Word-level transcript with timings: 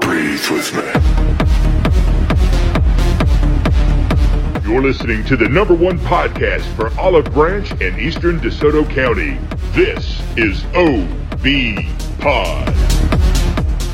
Breathe 0.00 0.48
with 0.50 0.74
me. 0.76 0.82
You're 4.70 4.82
listening 4.82 5.24
to 5.24 5.36
the 5.36 5.48
number 5.50 5.74
one 5.74 5.98
podcast 5.98 6.62
for 6.76 6.90
Olive 7.00 7.32
Branch 7.32 7.70
and 7.80 7.98
Eastern 7.98 8.38
DeSoto 8.40 8.88
County. 8.88 9.38
This 9.72 10.22
is 10.36 10.64
OB 10.74 12.20
Pod. 12.20 12.91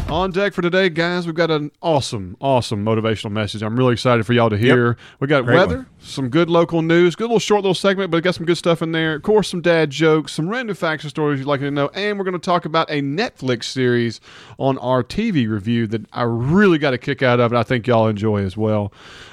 On 0.08 0.30
deck 0.30 0.54
for 0.54 0.62
today, 0.62 0.88
guys, 0.88 1.26
we've 1.26 1.34
got 1.34 1.50
an 1.50 1.70
awesome, 1.82 2.34
awesome 2.40 2.82
motivational 2.82 3.30
message. 3.30 3.62
I'm 3.62 3.76
really 3.76 3.92
excited 3.92 4.24
for 4.24 4.32
y'all 4.32 4.48
to 4.48 4.56
hear. 4.56 4.96
We 5.20 5.26
got 5.26 5.44
Great 5.44 5.56
weather, 5.56 5.76
one. 5.76 5.86
some 5.98 6.30
good 6.30 6.48
local 6.48 6.80
news, 6.80 7.14
good 7.14 7.24
little 7.24 7.38
short 7.38 7.60
little 7.60 7.74
segment, 7.74 8.10
but 8.10 8.22
got 8.22 8.34
some 8.34 8.46
good 8.46 8.56
stuff 8.56 8.80
in 8.80 8.92
there. 8.92 9.16
Of 9.16 9.22
course, 9.22 9.48
some 9.48 9.60
dad 9.60 9.90
jokes, 9.90 10.32
some 10.32 10.48
random 10.48 10.74
facts 10.74 11.04
and 11.04 11.10
stories 11.10 11.40
you'd 11.40 11.46
like 11.46 11.60
to 11.60 11.70
know, 11.70 11.88
and 11.92 12.16
we're 12.18 12.24
going 12.24 12.32
to 12.32 12.38
talk 12.38 12.64
about 12.64 12.88
a 12.90 13.02
Netflix 13.02 13.64
series 13.64 14.18
on 14.56 14.78
our 14.78 15.04
TV 15.04 15.46
review 15.46 15.86
that 15.88 16.06
I 16.10 16.22
really 16.22 16.78
got 16.78 16.94
a 16.94 16.98
kick 16.98 17.22
out 17.22 17.38
of, 17.38 17.52
and 17.52 17.58
I 17.58 17.62
think 17.62 17.86
y'all 17.86 18.08
enjoy 18.08 18.42
as 18.42 18.56
well. 18.56 18.90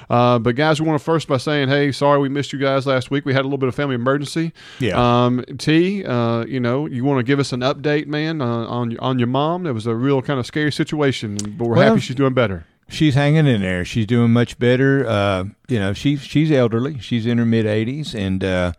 Uh, 0.08 0.38
but 0.38 0.54
guys, 0.56 0.80
we 0.80 0.86
want 0.86 0.98
to 0.98 1.04
first 1.04 1.28
by 1.28 1.36
saying, 1.36 1.68
hey, 1.68 1.92
sorry 1.92 2.18
we 2.18 2.28
missed 2.28 2.52
you 2.52 2.58
guys 2.58 2.86
last 2.86 3.10
week. 3.10 3.24
We 3.24 3.32
had 3.32 3.42
a 3.42 3.48
little 3.48 3.58
bit 3.58 3.68
of 3.68 3.74
family 3.74 3.94
emergency. 3.94 4.52
Yeah. 4.78 4.96
Um, 5.24 5.44
T, 5.58 6.04
uh, 6.04 6.44
you 6.46 6.60
know, 6.60 6.86
you 6.86 7.04
want 7.04 7.18
to 7.18 7.24
give 7.24 7.38
us 7.38 7.52
an 7.52 7.60
update, 7.60 8.06
man, 8.06 8.40
uh, 8.40 8.46
on 8.46 8.96
on 8.98 9.18
your 9.18 9.28
mom? 9.28 9.66
It 9.66 9.72
was 9.72 9.86
a 9.86 9.94
real 9.94 10.22
kind 10.22 10.38
of 10.38 10.46
scary 10.46 10.72
situation, 10.72 11.36
but 11.36 11.66
we're 11.68 11.76
Well, 11.76 11.88
happy 11.88 12.00
she's 12.00 12.16
doing 12.16 12.34
better. 12.34 12.66
She's 12.88 13.14
hanging 13.14 13.48
in 13.48 13.62
there. 13.62 13.84
She's 13.84 14.06
doing 14.06 14.32
much 14.32 14.58
better. 14.60 15.04
Uh, 15.08 15.44
you 15.68 15.80
know, 15.80 15.92
she's 15.92 16.22
she's 16.22 16.52
elderly. 16.52 17.00
She's 17.00 17.26
in 17.26 17.38
her 17.38 17.44
mid 17.44 17.66
80s, 17.66 18.14
and 18.14 18.44
uh, 18.44 18.72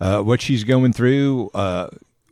uh, 0.00 0.20
what 0.22 0.40
she's 0.40 0.64
going 0.64 0.92
through 0.92 1.50
uh, 1.54 1.88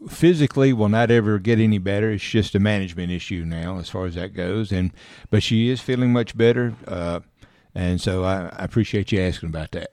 physically 0.08 0.72
will 0.72 0.88
not 0.88 1.10
ever 1.10 1.38
get 1.38 1.60
any 1.60 1.78
better. 1.78 2.10
It's 2.10 2.24
just 2.24 2.54
a 2.56 2.58
management 2.58 3.12
issue 3.12 3.44
now, 3.46 3.78
as 3.78 3.88
far 3.88 4.06
as 4.06 4.14
that 4.16 4.34
goes. 4.34 4.72
And 4.72 4.90
but 5.30 5.42
she 5.44 5.68
is 5.70 5.80
feeling 5.80 6.12
much 6.12 6.36
better, 6.36 6.74
uh, 6.88 7.20
and 7.74 8.00
so 8.00 8.24
I, 8.24 8.46
I 8.56 8.64
appreciate 8.64 9.12
you 9.12 9.20
asking 9.20 9.48
about 9.50 9.70
that. 9.72 9.92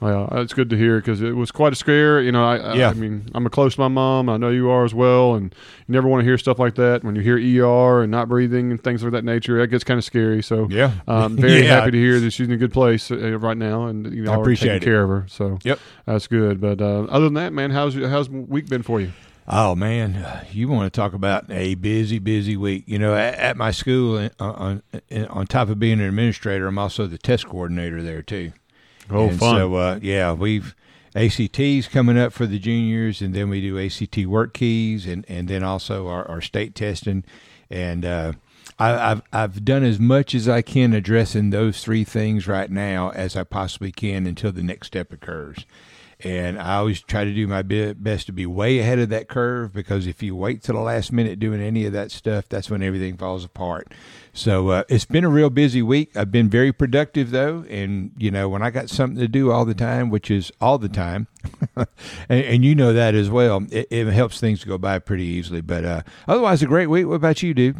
Well, 0.00 0.28
it's 0.32 0.52
good 0.52 0.68
to 0.70 0.76
hear 0.76 0.96
because 0.98 1.22
it 1.22 1.36
was 1.36 1.52
quite 1.52 1.72
a 1.72 1.76
scare. 1.76 2.20
You 2.20 2.32
know, 2.32 2.44
I, 2.44 2.56
I, 2.56 2.74
Yeah. 2.74 2.88
I 2.90 2.94
mean, 2.94 3.28
I'm 3.36 3.46
a 3.46 3.50
close 3.50 3.74
to 3.76 3.80
my 3.82 3.86
mom. 3.86 4.28
I 4.28 4.36
know 4.36 4.48
you 4.50 4.68
are 4.68 4.84
as 4.84 4.92
well, 4.92 5.36
and 5.36 5.54
you 5.86 5.92
never 5.92 6.08
want 6.08 6.22
to 6.22 6.24
hear 6.24 6.36
stuff 6.38 6.58
like 6.58 6.74
that 6.74 7.04
when 7.04 7.14
you 7.14 7.22
hear 7.22 7.36
ER 7.64 8.02
and 8.02 8.10
not 8.10 8.28
breathing 8.28 8.72
and 8.72 8.82
things 8.82 9.04
of 9.04 9.12
that 9.12 9.24
nature. 9.24 9.58
That 9.60 9.68
gets 9.68 9.84
kind 9.84 9.98
of 9.98 10.04
scary. 10.04 10.42
So, 10.42 10.66
Yeah. 10.68 10.94
I'm 11.06 11.36
very 11.36 11.60
Yeah. 11.62 11.76
happy 11.76 11.92
to 11.92 11.98
hear 11.98 12.18
that 12.18 12.32
she's 12.32 12.48
in 12.48 12.52
a 12.52 12.56
good 12.56 12.72
place 12.72 13.12
uh, 13.12 13.38
right 13.38 13.56
now, 13.56 13.86
and 13.86 14.12
you 14.12 14.24
know, 14.24 14.32
I 14.32 14.40
appreciate 14.40 14.70
taking 14.80 14.88
it. 14.88 14.90
care 14.90 15.02
of 15.04 15.08
her. 15.08 15.24
So, 15.28 15.60
Yep. 15.62 15.78
that's 16.06 16.26
good. 16.26 16.60
But 16.60 16.80
uh, 16.80 17.02
other 17.04 17.26
than 17.26 17.34
that, 17.34 17.52
man, 17.52 17.70
how's 17.70 17.94
how's 17.94 18.28
week 18.28 18.68
been 18.68 18.82
for 18.82 19.00
you? 19.00 19.12
Oh 19.46 19.74
man, 19.74 20.46
you 20.52 20.68
want 20.68 20.92
to 20.92 20.96
talk 20.96 21.14
about 21.14 21.50
a 21.50 21.74
busy, 21.74 22.18
busy 22.18 22.56
week? 22.56 22.84
You 22.86 22.98
know, 22.98 23.14
at, 23.14 23.34
at 23.34 23.56
my 23.56 23.72
school, 23.72 24.16
uh, 24.18 24.30
on 24.38 24.82
on 25.28 25.46
top 25.46 25.68
of 25.68 25.78
being 25.78 26.00
an 26.00 26.06
administrator, 26.06 26.68
I'm 26.68 26.78
also 26.78 27.06
the 27.06 27.18
test 27.18 27.48
coordinator 27.48 28.02
there 28.02 28.22
too. 28.22 28.52
Oh, 29.10 29.28
and 29.28 29.38
fun. 29.38 29.56
So 29.56 29.74
uh, 29.74 29.98
yeah, 30.00 30.32
we've 30.32 30.76
ACTs 31.14 31.88
coming 31.88 32.18
up 32.18 32.32
for 32.32 32.46
the 32.46 32.58
juniors, 32.58 33.20
and 33.20 33.34
then 33.34 33.48
we 33.48 33.60
do 33.60 33.78
ACT 33.78 34.16
WorkKeys, 34.16 35.06
and, 35.06 35.24
and 35.28 35.48
then 35.48 35.62
also 35.62 36.08
our, 36.08 36.26
our 36.28 36.40
state 36.40 36.74
testing, 36.74 37.24
and 37.68 38.04
uh, 38.04 38.32
I, 38.78 39.10
I've 39.10 39.22
I've 39.32 39.64
done 39.64 39.82
as 39.82 39.98
much 39.98 40.34
as 40.34 40.48
I 40.48 40.62
can 40.62 40.92
addressing 40.92 41.50
those 41.50 41.82
three 41.82 42.04
things 42.04 42.46
right 42.46 42.70
now 42.70 43.10
as 43.10 43.36
I 43.36 43.44
possibly 43.44 43.92
can 43.92 44.26
until 44.26 44.52
the 44.52 44.62
next 44.62 44.86
step 44.86 45.12
occurs. 45.12 45.66
And 46.24 46.60
I 46.60 46.76
always 46.76 47.00
try 47.00 47.24
to 47.24 47.34
do 47.34 47.46
my 47.48 47.62
best 47.62 48.26
to 48.26 48.32
be 48.32 48.46
way 48.46 48.78
ahead 48.78 48.98
of 48.98 49.08
that 49.08 49.28
curve 49.28 49.72
because 49.72 50.06
if 50.06 50.22
you 50.22 50.36
wait 50.36 50.62
till 50.62 50.76
the 50.76 50.80
last 50.80 51.12
minute 51.12 51.40
doing 51.40 51.60
any 51.60 51.84
of 51.84 51.92
that 51.94 52.12
stuff, 52.12 52.48
that's 52.48 52.70
when 52.70 52.82
everything 52.82 53.16
falls 53.16 53.44
apart. 53.44 53.92
So 54.32 54.68
uh, 54.68 54.84
it's 54.88 55.04
been 55.04 55.24
a 55.24 55.28
real 55.28 55.50
busy 55.50 55.82
week. 55.82 56.16
I've 56.16 56.30
been 56.30 56.48
very 56.48 56.72
productive 56.72 57.30
though, 57.32 57.64
and 57.68 58.12
you 58.16 58.30
know 58.30 58.48
when 58.48 58.62
I 58.62 58.70
got 58.70 58.88
something 58.88 59.18
to 59.18 59.28
do 59.28 59.50
all 59.50 59.64
the 59.64 59.74
time, 59.74 60.10
which 60.10 60.30
is 60.30 60.50
all 60.60 60.78
the 60.78 60.88
time, 60.88 61.26
and, 61.76 61.86
and 62.28 62.64
you 62.64 62.74
know 62.74 62.92
that 62.92 63.14
as 63.14 63.28
well, 63.28 63.66
it, 63.70 63.88
it 63.90 64.06
helps 64.06 64.40
things 64.40 64.64
go 64.64 64.78
by 64.78 64.98
pretty 65.00 65.24
easily. 65.24 65.60
But 65.60 65.84
uh, 65.84 66.02
otherwise, 66.26 66.62
a 66.62 66.66
great 66.66 66.86
week. 66.86 67.06
What 67.06 67.16
about 67.16 67.42
you, 67.42 67.52
dude? 67.52 67.76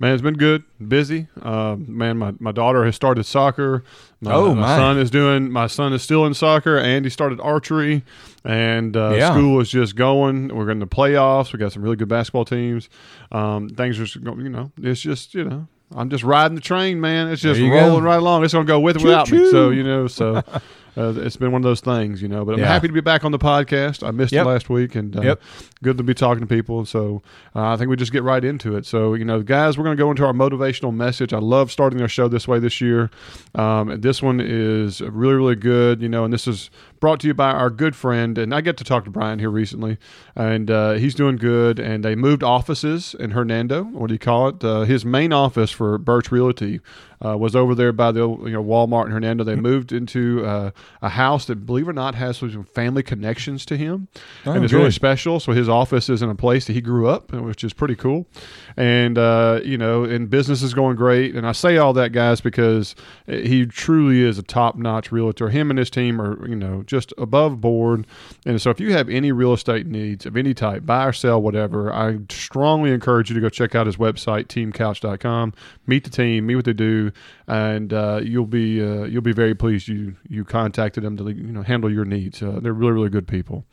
Man, 0.00 0.14
it's 0.14 0.22
been 0.22 0.38
good, 0.38 0.64
busy. 0.88 1.26
Uh, 1.42 1.76
man, 1.78 2.16
my, 2.16 2.32
my 2.40 2.52
daughter 2.52 2.86
has 2.86 2.96
started 2.96 3.24
soccer. 3.24 3.84
My, 4.22 4.32
Oh, 4.32 4.54
my 4.54 4.62
my. 4.62 4.76
son 4.76 4.98
is 4.98 5.10
doing. 5.10 5.52
My 5.52 5.66
son 5.66 5.92
is 5.92 6.02
still 6.02 6.24
in 6.24 6.32
soccer. 6.32 6.78
Andy 6.78 7.10
started 7.10 7.38
archery, 7.40 8.02
and 8.42 8.96
uh, 8.96 9.12
Yeah. 9.14 9.32
school 9.32 9.60
is 9.60 9.68
just 9.70 9.96
going. 9.96 10.48
We're 10.56 10.70
in 10.70 10.78
the 10.78 10.86
playoffs. 10.86 11.52
We 11.52 11.58
got 11.58 11.72
some 11.72 11.82
really 11.82 11.96
good 11.96 12.08
basketball 12.08 12.46
teams. 12.46 12.88
Um, 13.30 13.68
things 13.68 14.00
are, 14.00 14.04
just 14.06 14.24
go- 14.24 14.36
you 14.38 14.48
know, 14.48 14.72
it's 14.80 15.02
just 15.02 15.34
you 15.34 15.44
know, 15.44 15.66
I'm 15.94 16.08
just 16.08 16.24
riding 16.24 16.54
the 16.54 16.62
train, 16.62 16.98
man. 16.98 17.28
It's 17.28 17.42
just 17.42 17.60
rolling 17.60 17.76
go. 17.76 18.00
right 18.00 18.16
along. 18.16 18.42
It's 18.44 18.54
gonna 18.54 18.64
go 18.64 18.80
with 18.80 18.96
or 19.02 19.04
without 19.04 19.30
me. 19.30 19.36
Choo-choo. 19.36 19.50
So 19.50 19.68
you 19.68 19.84
know, 19.84 20.06
so. 20.06 20.42
Uh, 21.00 21.14
it's 21.20 21.36
been 21.36 21.50
one 21.52 21.60
of 21.60 21.64
those 21.64 21.80
things, 21.80 22.20
you 22.20 22.28
know, 22.28 22.44
but 22.44 22.52
I'm 22.54 22.58
Yeah. 22.60 22.66
happy 22.66 22.86
to 22.88 22.92
be 22.92 23.00
back 23.00 23.24
on 23.24 23.32
the 23.32 23.38
podcast. 23.38 24.06
I 24.06 24.10
missed 24.10 24.32
Yep. 24.32 24.44
it 24.44 24.48
last 24.48 24.68
week, 24.68 24.94
and 24.94 25.16
uh, 25.16 25.22
Yep. 25.22 25.42
good 25.82 25.96
to 25.98 26.04
be 26.04 26.12
talking 26.14 26.40
to 26.40 26.46
people. 26.46 26.84
So 26.84 27.22
uh, 27.56 27.68
I 27.68 27.76
think 27.76 27.88
we 27.90 27.96
just 27.96 28.12
get 28.12 28.22
right 28.22 28.44
into 28.44 28.76
it. 28.76 28.84
So 28.86 29.14
you 29.14 29.24
know, 29.24 29.40
guys, 29.42 29.78
we're 29.78 29.84
going 29.84 29.96
to 29.96 30.02
go 30.02 30.10
into 30.10 30.24
our 30.26 30.32
motivational 30.32 30.94
message. 30.94 31.32
I 31.32 31.38
love 31.38 31.70
starting 31.72 32.00
our 32.02 32.08
show 32.08 32.28
this 32.28 32.46
way 32.46 32.58
this 32.58 32.80
year. 32.80 33.10
Um, 33.54 33.90
and 33.90 34.02
this 34.02 34.22
one 34.22 34.40
is 34.40 35.00
really 35.00 35.34
really 35.34 35.56
good. 35.56 36.02
You 36.02 36.08
know, 36.08 36.24
and 36.24 36.32
this 36.32 36.46
is 36.46 36.70
brought 37.00 37.20
to 37.20 37.26
you 37.26 37.34
by 37.34 37.50
our 37.50 37.70
good 37.70 37.96
friend. 37.96 38.38
And 38.38 38.54
I 38.54 38.60
get 38.60 38.76
to 38.76 38.84
talk 38.84 39.04
to 39.04 39.10
Brian 39.10 39.38
here 39.38 39.50
recently, 39.50 39.98
and 40.36 40.70
uh, 40.70 40.92
he's 40.92 41.14
doing 41.14 41.36
good. 41.36 41.78
And 41.78 42.04
they 42.04 42.14
moved 42.14 42.42
offices 42.42 43.14
in 43.18 43.30
Hernando. 43.32 43.84
What 43.84 44.08
do 44.08 44.14
you 44.14 44.18
call 44.18 44.48
it? 44.48 44.62
Uh, 44.62 44.82
his 44.82 45.04
main 45.04 45.32
office 45.32 45.70
for 45.70 45.98
Burch 45.98 46.30
Realty. 46.30 46.80
Uh, 47.22 47.36
was 47.36 47.54
over 47.54 47.74
there 47.74 47.92
by 47.92 48.10
the 48.10 48.20
you 48.26 48.48
know 48.48 48.64
Walmart 48.64 49.04
in 49.04 49.10
Hernando. 49.12 49.44
They 49.44 49.54
moved 49.54 49.92
into 49.92 50.42
uh, 50.46 50.70
a 51.02 51.10
house 51.10 51.44
that, 51.44 51.66
believe 51.66 51.86
it 51.86 51.90
or 51.90 51.92
not, 51.92 52.14
has 52.14 52.38
some 52.38 52.64
family 52.72 53.02
connections 53.02 53.66
to 53.66 53.76
him, 53.76 54.08
Oh, 54.46 54.52
and 54.52 54.64
it's 54.64 54.72
really 54.72 54.90
special. 54.90 55.38
So 55.38 55.52
his 55.52 55.68
office 55.68 56.08
is 56.08 56.22
in 56.22 56.30
a 56.30 56.34
place 56.34 56.64
that 56.66 56.72
he 56.72 56.80
grew 56.80 57.08
up, 57.08 57.30
which 57.30 57.62
is 57.62 57.74
pretty 57.74 57.94
cool. 57.94 58.26
And 58.74 59.18
uh, 59.18 59.60
you 59.62 59.76
know, 59.76 60.04
and 60.04 60.30
business 60.30 60.62
is 60.62 60.72
going 60.72 60.96
great. 60.96 61.34
And 61.34 61.46
I 61.46 61.52
say 61.52 61.76
all 61.76 61.92
that, 61.92 62.12
guys, 62.12 62.40
because 62.40 62.94
he 63.26 63.66
truly 63.66 64.22
is 64.22 64.38
a 64.38 64.42
top-notch 64.42 65.12
realtor. 65.12 65.50
Him 65.50 65.68
and 65.68 65.78
his 65.78 65.90
team 65.90 66.22
are, 66.22 66.48
you 66.48 66.56
know, 66.56 66.84
just 66.90 67.14
above 67.16 67.60
board. 67.60 68.06
And 68.44 68.60
so, 68.60 68.70
if 68.70 68.80
you 68.80 68.92
have 68.92 69.08
any 69.08 69.32
real 69.32 69.52
estate 69.52 69.86
needs 69.86 70.26
of 70.26 70.36
any 70.36 70.52
type, 70.52 70.84
buy 70.84 71.06
or 71.06 71.12
sell, 71.12 71.40
whatever, 71.40 71.92
I 71.92 72.18
strongly 72.28 72.92
encourage 72.92 73.30
you 73.30 73.34
to 73.34 73.40
go 73.40 73.48
check 73.48 73.74
out 73.74 73.86
his 73.86 73.96
website, 73.96 74.48
teamcouch.com. 74.48 75.54
Meet 75.86 76.04
the 76.04 76.10
team, 76.10 76.46
meet 76.46 76.56
what 76.56 76.64
they 76.64 76.72
do, 76.72 77.12
and 77.46 77.92
uh, 77.92 78.20
you'll 78.22 78.46
be 78.46 78.82
uh, 78.82 79.04
you'll 79.04 79.22
be 79.22 79.32
very 79.32 79.54
pleased 79.54 79.88
you 79.88 80.16
you 80.28 80.44
contacted 80.44 81.04
them 81.04 81.16
to 81.16 81.24
you 81.30 81.52
know 81.52 81.62
handle 81.62 81.90
your 81.90 82.04
needs. 82.04 82.42
Uh, 82.42 82.58
they're 82.60 82.72
really 82.72 82.92
really 82.92 83.10
good 83.10 83.28
people. 83.28 83.64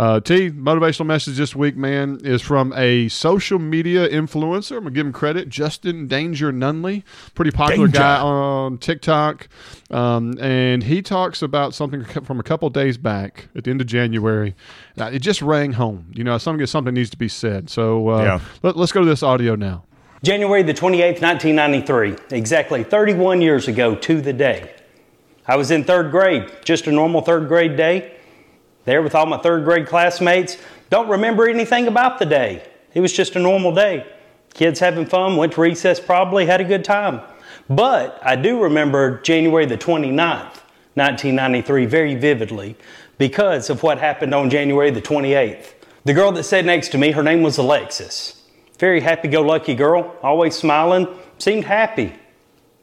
Uh, 0.00 0.18
T, 0.18 0.50
motivational 0.50 1.04
message 1.04 1.36
this 1.36 1.54
week, 1.54 1.76
man, 1.76 2.20
is 2.24 2.40
from 2.40 2.72
a 2.74 3.08
social 3.08 3.58
media 3.58 4.08
influencer. 4.08 4.78
I'm 4.78 4.84
gonna 4.84 4.94
give 4.94 5.04
him 5.04 5.12
credit, 5.12 5.50
Justin 5.50 6.06
Danger 6.08 6.50
Nunley, 6.50 7.02
pretty 7.34 7.50
popular 7.50 7.86
Danger. 7.86 7.98
guy 7.98 8.18
on 8.18 8.78
TikTok, 8.78 9.46
um, 9.90 10.38
and 10.40 10.82
he 10.84 11.02
talks 11.02 11.42
about 11.42 11.74
something 11.74 12.02
from 12.24 12.40
a 12.40 12.42
couple 12.42 12.70
days 12.70 12.96
back 12.96 13.48
at 13.54 13.64
the 13.64 13.70
end 13.70 13.82
of 13.82 13.86
January. 13.88 14.54
Uh, 14.98 15.10
it 15.12 15.18
just 15.18 15.42
rang 15.42 15.72
home. 15.72 16.06
You 16.14 16.24
know, 16.24 16.38
something 16.38 16.64
something 16.66 16.94
needs 16.94 17.10
to 17.10 17.18
be 17.18 17.28
said. 17.28 17.68
So 17.68 18.08
uh, 18.08 18.22
Yeah. 18.22 18.40
let, 18.62 18.78
let's 18.78 18.92
go 18.92 19.00
to 19.00 19.06
this 19.06 19.22
audio 19.22 19.54
now. 19.54 19.84
January 20.22 20.62
the 20.62 20.72
28th, 20.72 21.20
1993, 21.20 22.16
exactly 22.34 22.84
31 22.84 23.42
years 23.42 23.68
ago 23.68 23.94
to 23.96 24.22
the 24.22 24.32
day. 24.32 24.72
I 25.46 25.56
was 25.56 25.70
in 25.70 25.84
third 25.84 26.10
grade, 26.10 26.50
just 26.64 26.86
a 26.86 26.90
normal 26.90 27.20
third 27.20 27.48
grade 27.48 27.76
day, 27.76 28.14
there 28.84 29.02
with 29.02 29.14
all 29.14 29.26
my 29.26 29.38
third 29.38 29.64
grade 29.64 29.86
classmates. 29.86 30.56
Don't 30.88 31.08
remember 31.08 31.48
anything 31.48 31.86
about 31.86 32.18
the 32.18 32.26
day. 32.26 32.66
It 32.94 33.00
was 33.00 33.12
just 33.12 33.36
a 33.36 33.38
normal 33.38 33.74
day. 33.74 34.06
Kids 34.54 34.80
having 34.80 35.06
fun, 35.06 35.36
went 35.36 35.52
to 35.52 35.60
recess 35.60 36.00
probably, 36.00 36.46
had 36.46 36.60
a 36.60 36.64
good 36.64 36.84
time. 36.84 37.20
But 37.68 38.18
I 38.22 38.36
do 38.36 38.62
remember 38.62 39.20
January 39.20 39.66
the 39.66 39.78
29th, 39.78 40.58
1993, 40.94 41.86
very 41.86 42.14
vividly 42.16 42.76
because 43.16 43.70
of 43.70 43.82
what 43.82 43.98
happened 43.98 44.34
on 44.34 44.50
January 44.50 44.90
the 44.90 45.02
28th. 45.02 45.74
The 46.04 46.14
girl 46.14 46.32
that 46.32 46.44
sat 46.44 46.64
next 46.64 46.88
to 46.88 46.98
me, 46.98 47.12
her 47.12 47.22
name 47.22 47.42
was 47.42 47.58
Alexis. 47.58 48.42
Very 48.78 49.00
happy 49.00 49.28
go 49.28 49.42
lucky 49.42 49.74
girl, 49.74 50.16
always 50.22 50.56
smiling, 50.56 51.06
seemed 51.38 51.66
happy. 51.66 52.14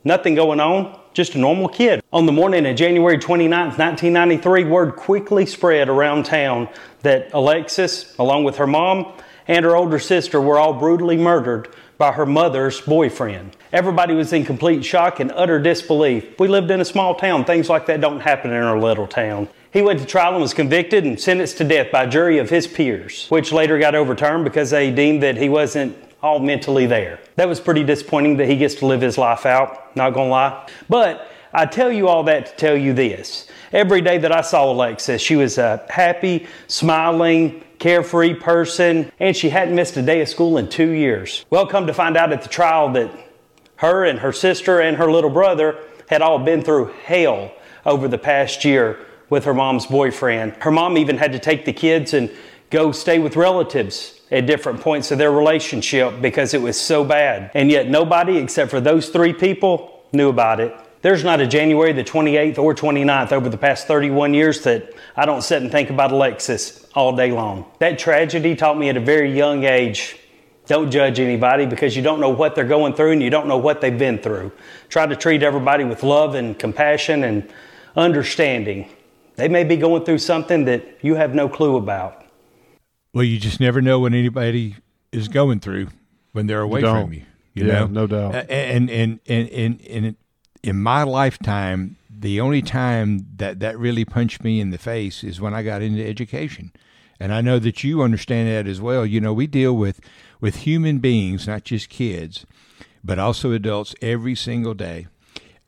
Nothing 0.04 0.36
going 0.36 0.60
on, 0.60 1.00
just 1.18 1.34
a 1.34 1.40
normal 1.40 1.68
kid. 1.68 2.04
On 2.14 2.28
the 2.28 2.32
morning 2.32 2.64
of 2.68 2.76
January 2.76 3.18
29th, 3.18 3.80
1993, 3.80 4.66
word 4.66 4.96
quickly 4.96 5.48
spread 5.48 5.90
around 5.90 6.26
town 6.28 6.70
that 7.02 7.34
Alexis, 7.34 8.16
along 8.20 8.44
with 8.44 8.58
her 8.58 8.68
mom 8.68 9.12
and 9.48 9.66
her 9.66 9.76
older 9.76 9.98
sister, 9.98 10.40
were 10.40 10.60
all 10.60 10.74
brutally 10.74 11.18
murdered 11.18 11.70
by 11.98 12.12
her 12.12 12.28
mother's 12.28 12.82
boyfriend. 12.82 13.58
Everybody 13.74 14.14
was 14.14 14.32
in 14.32 14.46
complete 14.46 14.86
shock 14.86 15.20
and 15.20 15.32
utter 15.32 15.60
disbelief. 15.60 16.40
We 16.40 16.48
lived 16.48 16.70
in 16.70 16.82
a 16.82 16.86
small 16.86 17.16
town. 17.16 17.46
Things 17.46 17.68
like 17.68 17.88
that 17.88 18.00
don't 18.00 18.20
happen 18.20 18.52
in 18.52 18.62
our 18.62 18.80
little 18.80 19.08
town. 19.08 19.50
He 19.74 19.82
went 19.82 20.00
to 20.00 20.06
trial 20.06 20.34
and 20.34 20.42
was 20.44 20.54
convicted 20.54 21.04
and 21.04 21.20
sentenced 21.20 21.58
to 21.58 21.64
death 21.64 21.92
by 21.92 22.04
a 22.04 22.08
jury 22.08 22.38
of 22.38 22.52
his 22.52 22.68
peers, 22.68 23.26
which 23.30 23.52
later 23.52 23.80
got 23.80 23.96
overturned 23.96 24.44
because 24.44 24.70
they 24.70 24.92
deemed 24.92 25.24
that 25.24 25.38
he 25.38 25.50
wasn't 25.50 25.98
all 26.28 26.40
mentally 26.40 26.86
there. 26.86 27.20
That 27.38 27.48
was 27.48 27.60
pretty 27.60 27.84
disappointing 27.84 28.38
that 28.38 28.50
he 28.50 28.58
gets 28.58 28.76
to 28.76 28.86
live 28.86 29.00
his 29.02 29.18
life 29.18 29.46
out, 29.46 29.96
not 29.96 30.14
gonna 30.14 30.30
lie. 30.30 30.70
But 30.90 31.32
I 31.54 31.66
tell 31.66 31.92
you 31.92 32.10
all 32.10 32.24
that 32.24 32.48
to 32.48 32.56
tell 32.56 32.76
you 32.76 32.94
this. 32.94 33.48
Every 33.72 34.02
day 34.02 34.18
that 34.18 34.32
I 34.32 34.42
saw 34.42 34.72
Alexis, 34.72 35.22
she 35.22 35.38
was 35.38 35.58
a 35.58 35.86
happy, 35.90 36.48
smiling, 36.68 37.64
carefree 37.80 38.36
person, 38.36 39.10
and 39.20 39.36
she 39.36 39.50
hadn't 39.50 39.76
missed 39.76 39.96
a 39.96 40.02
day 40.02 40.22
of 40.22 40.28
school 40.28 40.58
in 40.58 40.68
two 40.68 40.90
years. 40.90 41.46
Well, 41.50 41.66
come 41.66 41.88
to 41.88 41.94
find 41.94 42.18
out 42.18 42.34
at 42.34 42.42
the 42.42 42.50
trial 42.50 42.92
that 42.94 43.10
her 43.78 44.04
and 44.04 44.20
her 44.20 44.34
sister 44.34 44.82
and 44.82 44.98
her 44.98 45.10
little 45.10 45.30
brother 45.30 45.80
had 46.10 46.22
all 46.22 46.40
been 46.40 46.62
through 46.62 46.94
hell 47.06 47.54
over 47.86 48.08
the 48.08 48.18
past 48.18 48.66
year 48.66 49.00
with 49.30 49.46
her 49.46 49.54
mom's 49.54 49.86
boyfriend. 49.86 50.56
Her 50.60 50.72
mom 50.72 50.98
even 50.98 51.18
had 51.18 51.32
to 51.32 51.40
take 51.40 51.64
the 51.64 51.74
kids 51.74 52.14
and 52.14 52.30
go 52.70 52.92
stay 52.92 53.20
with 53.20 53.36
relatives 53.36 54.17
at 54.32 54.46
different 54.46 54.82
points 54.82 55.12
of 55.12 55.18
their 55.18 55.32
relationship 55.32 56.22
because 56.22 56.54
it 56.54 56.62
was 56.62 56.80
so 56.80 57.04
bad. 57.04 57.52
And 57.54 57.72
yet, 57.72 57.88
nobody 57.88 58.38
except 58.38 58.72
for 58.72 58.82
those 58.82 59.10
three 59.10 59.34
people 59.34 60.06
knew 60.12 60.30
about 60.30 60.60
it. 60.60 60.76
There's 61.02 61.24
not 61.24 61.40
a 61.40 61.48
January 61.48 61.94
the 61.94 62.04
28th 62.04 62.58
or 62.58 62.74
29th 62.74 63.32
over 63.32 63.50
the 63.50 63.58
past 63.58 63.88
31 63.88 64.34
years 64.34 64.62
that 64.64 64.94
I 65.16 65.26
don't 65.26 65.42
sit 65.42 65.62
and 65.62 65.72
think 65.72 65.90
about 65.90 66.12
Alexis 66.12 66.88
all 66.94 67.16
day 67.16 67.32
long. 67.32 67.66
That 67.80 68.00
tragedy 68.00 68.56
taught 68.56 68.78
me 68.78 68.90
at 68.90 68.98
a 68.98 69.02
very 69.02 69.36
young 69.36 69.64
age 69.64 70.18
don't 70.68 70.92
judge 70.92 71.20
anybody 71.20 71.66
because 71.66 71.96
you 71.96 72.02
don't 72.02 72.20
know 72.20 72.30
what 72.30 72.54
they're 72.54 72.66
going 72.66 72.94
through 72.94 73.12
and 73.12 73.24
you 73.24 73.30
don't 73.30 73.48
know 73.48 73.58
what 73.58 73.80
they've 73.80 73.98
been 73.98 74.20
through. 74.20 74.52
Try 74.90 75.06
to 75.06 75.16
treat 75.16 75.42
everybody 75.42 75.86
with 75.86 76.04
love 76.04 76.36
and 76.36 76.60
compassion 76.60 77.24
and 77.24 77.50
understanding. 77.96 78.90
They 79.38 79.48
may 79.48 79.64
be 79.64 79.78
going 79.78 80.04
through 80.04 80.18
something 80.18 80.66
that 80.66 80.84
you 81.02 81.16
have 81.16 81.34
no 81.34 81.48
clue 81.48 81.78
about. 81.78 82.26
Well, 83.18 83.26
you 83.26 83.40
just 83.40 83.60
never 83.60 83.82
know 83.82 83.98
what 83.98 84.14
anybody 84.14 84.76
is 85.12 85.28
going 85.28 85.60
through 85.60 85.88
when 86.34 86.46
they're 86.46 86.62
away 86.62 86.82
from 86.82 87.14
you. 87.14 87.24
You 87.56 87.66
Yeah, 87.66 87.74
know, 87.80 87.88
no 87.88 88.06
doubt. 88.06 88.36
And 88.48 88.92
and 88.92 89.20
and 89.26 89.50
and, 89.50 89.82
and 89.82 90.16
in 90.62 90.80
my 90.80 91.02
lifetime, 91.02 91.96
the 92.12 92.40
only 92.40 92.62
time 92.62 93.26
that 93.38 93.60
that 93.60 93.80
really 93.80 94.06
punched 94.06 94.44
me 94.44 94.60
in 94.60 94.70
the 94.70 94.78
face 94.78 95.24
is 95.24 95.42
when 95.42 95.56
I 95.56 95.64
got 95.64 95.82
into 95.82 96.06
education, 96.06 96.72
and 97.20 97.34
I 97.34 97.42
know 97.42 97.58
that 97.58 97.84
you 97.84 98.04
understand 98.04 98.50
that 98.50 98.70
as 98.70 98.80
well. 98.80 99.04
You 99.04 99.20
know, 99.20 99.34
we 99.34 99.48
deal 99.48 99.76
with 99.76 100.00
with 100.40 100.58
human 100.58 101.00
beings, 101.00 101.48
not 101.48 101.64
just 101.64 101.90
kids, 101.90 102.46
but 103.04 103.18
also 103.18 103.52
adults 103.52 103.96
every 104.00 104.36
single 104.36 104.76
day. 104.76 105.08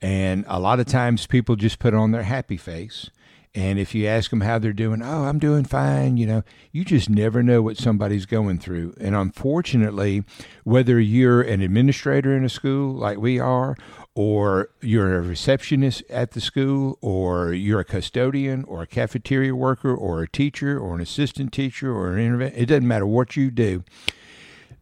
And 0.00 0.44
a 0.46 0.60
lot 0.60 0.78
of 0.78 0.86
times 0.86 1.26
people 1.26 1.56
just 1.56 1.80
put 1.80 1.94
on 1.94 2.12
their 2.12 2.22
happy 2.22 2.56
face. 2.56 3.10
And 3.52 3.80
if 3.80 3.94
you 3.94 4.06
ask 4.06 4.30
them 4.30 4.42
how 4.42 4.60
they're 4.60 4.72
doing, 4.72 5.02
oh, 5.02 5.24
I'm 5.24 5.40
doing 5.40 5.64
fine, 5.64 6.16
you 6.16 6.26
know, 6.26 6.44
you 6.70 6.84
just 6.84 7.10
never 7.10 7.42
know 7.42 7.62
what 7.62 7.76
somebody's 7.76 8.26
going 8.26 8.58
through. 8.58 8.94
And 9.00 9.16
unfortunately, 9.16 10.22
whether 10.62 11.00
you're 11.00 11.42
an 11.42 11.60
administrator 11.60 12.36
in 12.36 12.44
a 12.44 12.48
school 12.48 12.94
like 12.94 13.18
we 13.18 13.40
are, 13.40 13.76
or 14.14 14.70
you're 14.80 15.16
a 15.16 15.22
receptionist 15.22 16.04
at 16.08 16.30
the 16.30 16.40
school, 16.40 16.96
or 17.00 17.52
you're 17.52 17.80
a 17.80 17.84
custodian, 17.84 18.62
or 18.64 18.82
a 18.82 18.86
cafeteria 18.86 19.54
worker, 19.54 19.94
or 19.94 20.22
a 20.22 20.28
teacher, 20.28 20.78
or 20.78 20.94
an 20.94 21.00
assistant 21.00 21.52
teacher, 21.52 21.92
or 21.92 22.12
an 22.12 22.24
intervention, 22.24 22.60
it 22.60 22.66
doesn't 22.66 22.86
matter 22.86 23.06
what 23.06 23.36
you 23.36 23.50
do 23.50 23.82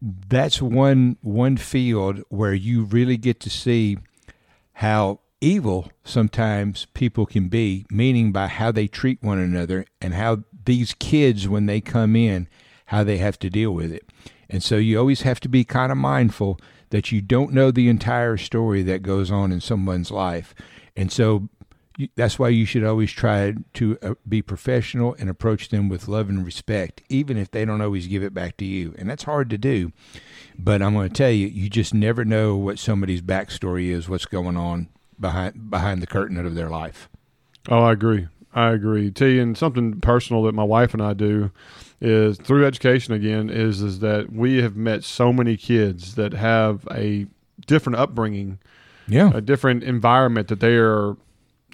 that's 0.01 0.63
one 0.63 1.17
one 1.23 1.57
field 1.57 2.23
where 2.29 2.55
you 2.55 2.85
really 2.85 3.17
get 3.17 3.41
to 3.41 3.51
see 3.51 3.99
how 4.75 5.21
evil 5.41 5.91
sometimes 6.05 6.87
people 6.95 7.27
can 7.27 7.49
be, 7.49 7.87
meaning 7.91 8.33
by 8.33 8.47
how 8.47 8.73
they 8.73 8.87
treat 8.87 9.23
one 9.23 9.39
another 9.39 9.87
and 10.01 10.15
how 10.15 10.45
these 10.65 10.95
kids, 10.95 11.49
when 11.49 11.67
they 11.67 11.81
come 11.81 12.17
in, 12.17 12.49
how 12.87 13.05
they 13.05 13.19
have 13.19 13.39
to 13.39 13.51
deal 13.51 13.73
with 13.73 13.93
it. 13.93 14.09
And 14.51 14.63
so 14.63 14.77
you 14.77 14.99
always 14.99 15.23
have 15.23 15.41
to 15.41 15.49
be 15.49 15.65
kind 15.65 15.93
of 15.93 15.99
mindful 15.99 16.59
that 16.91 17.13
you 17.13 17.21
don't 17.21 17.53
know 17.53 17.71
the 17.71 17.89
entire 17.89 18.37
story 18.37 18.83
that 18.83 19.03
goes 19.03 19.31
on 19.31 19.53
in 19.53 19.61
someone's 19.61 20.11
life. 20.11 20.55
And 20.97 21.13
so 21.13 21.49
that's 22.17 22.39
why 22.39 22.49
you 22.49 22.65
should 22.65 22.85
always 22.85 23.13
try 23.13 23.55
to 23.75 23.99
uh, 24.03 24.15
be 24.27 24.41
professional 24.41 25.15
and 25.19 25.29
approach 25.29 25.69
them 25.69 25.89
with 25.89 26.09
love 26.09 26.29
and 26.29 26.47
respect, 26.47 27.03
even 27.09 27.37
if 27.37 27.51
they 27.51 27.65
don't 27.65 27.83
always 27.83 28.07
give 28.07 28.23
it 28.23 28.33
back 28.33 28.57
to 28.59 28.65
you. 28.65 28.95
And 28.97 29.11
that's 29.11 29.25
hard 29.25 29.51
to 29.51 29.59
do. 29.59 29.93
But 30.57 30.81
I'm 30.81 30.95
going 30.95 31.09
to 31.09 31.15
tell 31.15 31.31
you, 31.31 31.49
you 31.49 31.69
just 31.69 31.93
never 31.93 32.25
know 32.25 32.57
what 32.57 32.79
somebody's 32.79 33.23
backstory 33.23 33.89
is, 33.89 34.09
what's 34.09 34.27
going 34.27 34.57
on 34.57 34.89
behind 35.21 35.71
behind 35.71 36.03
the 36.03 36.07
curtain 36.07 36.45
of 36.45 36.55
their 36.55 36.69
life. 36.69 37.09
Oh, 37.69 37.81
I 37.83 37.93
agree. 37.93 38.29
I 38.55 38.71
agree. 38.71 39.11
T 39.11 39.39
and 39.39 39.57
something 39.57 40.01
personal 40.01 40.43
that 40.45 40.55
my 40.55 40.65
wife 40.65 40.95
and 40.95 41.03
I 41.03 41.13
do 41.13 41.51
is 42.01 42.39
through 42.39 42.65
education 42.67 43.13
again 43.15 43.51
is 43.51 43.83
is 43.83 43.99
that 44.01 44.33
we 44.33 44.63
have 44.63 44.75
met 44.77 45.05
so 45.05 45.33
many 45.33 45.57
kids 45.57 46.15
that 46.15 46.33
have 46.33 46.87
a 46.91 47.27
different 47.67 47.99
upbringing, 47.99 48.59
Yeah. 49.07 49.31
a 49.35 49.41
different 49.41 49.83
environment 49.85 50.49
that 50.49 50.61
they 50.61 50.77
are 50.77 51.17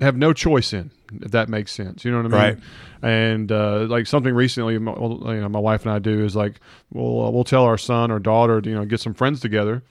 have 0.00 0.16
no 0.16 0.32
choice 0.32 0.72
in. 0.72 0.90
If 1.22 1.30
that 1.30 1.48
makes 1.48 1.70
sense, 1.70 2.04
you 2.04 2.10
know 2.10 2.22
what 2.22 2.34
I 2.34 2.50
mean. 2.50 2.54
Right. 2.54 2.58
And 3.02 3.52
uh, 3.52 3.80
like 3.88 4.06
something 4.08 4.34
recently, 4.34 4.76
my, 4.78 4.94
you 4.94 5.40
know, 5.40 5.48
my 5.48 5.60
wife 5.60 5.82
and 5.82 5.92
I 5.92 6.00
do 6.00 6.24
is 6.24 6.34
like 6.34 6.58
we'll 6.92 7.26
uh, 7.26 7.30
we'll 7.30 7.44
tell 7.44 7.62
our 7.64 7.78
son 7.78 8.10
or 8.10 8.18
daughter, 8.18 8.60
to, 8.60 8.68
you 8.68 8.74
know, 8.74 8.84
get 8.84 8.98
some 9.00 9.14
friends 9.14 9.38
together, 9.40 9.84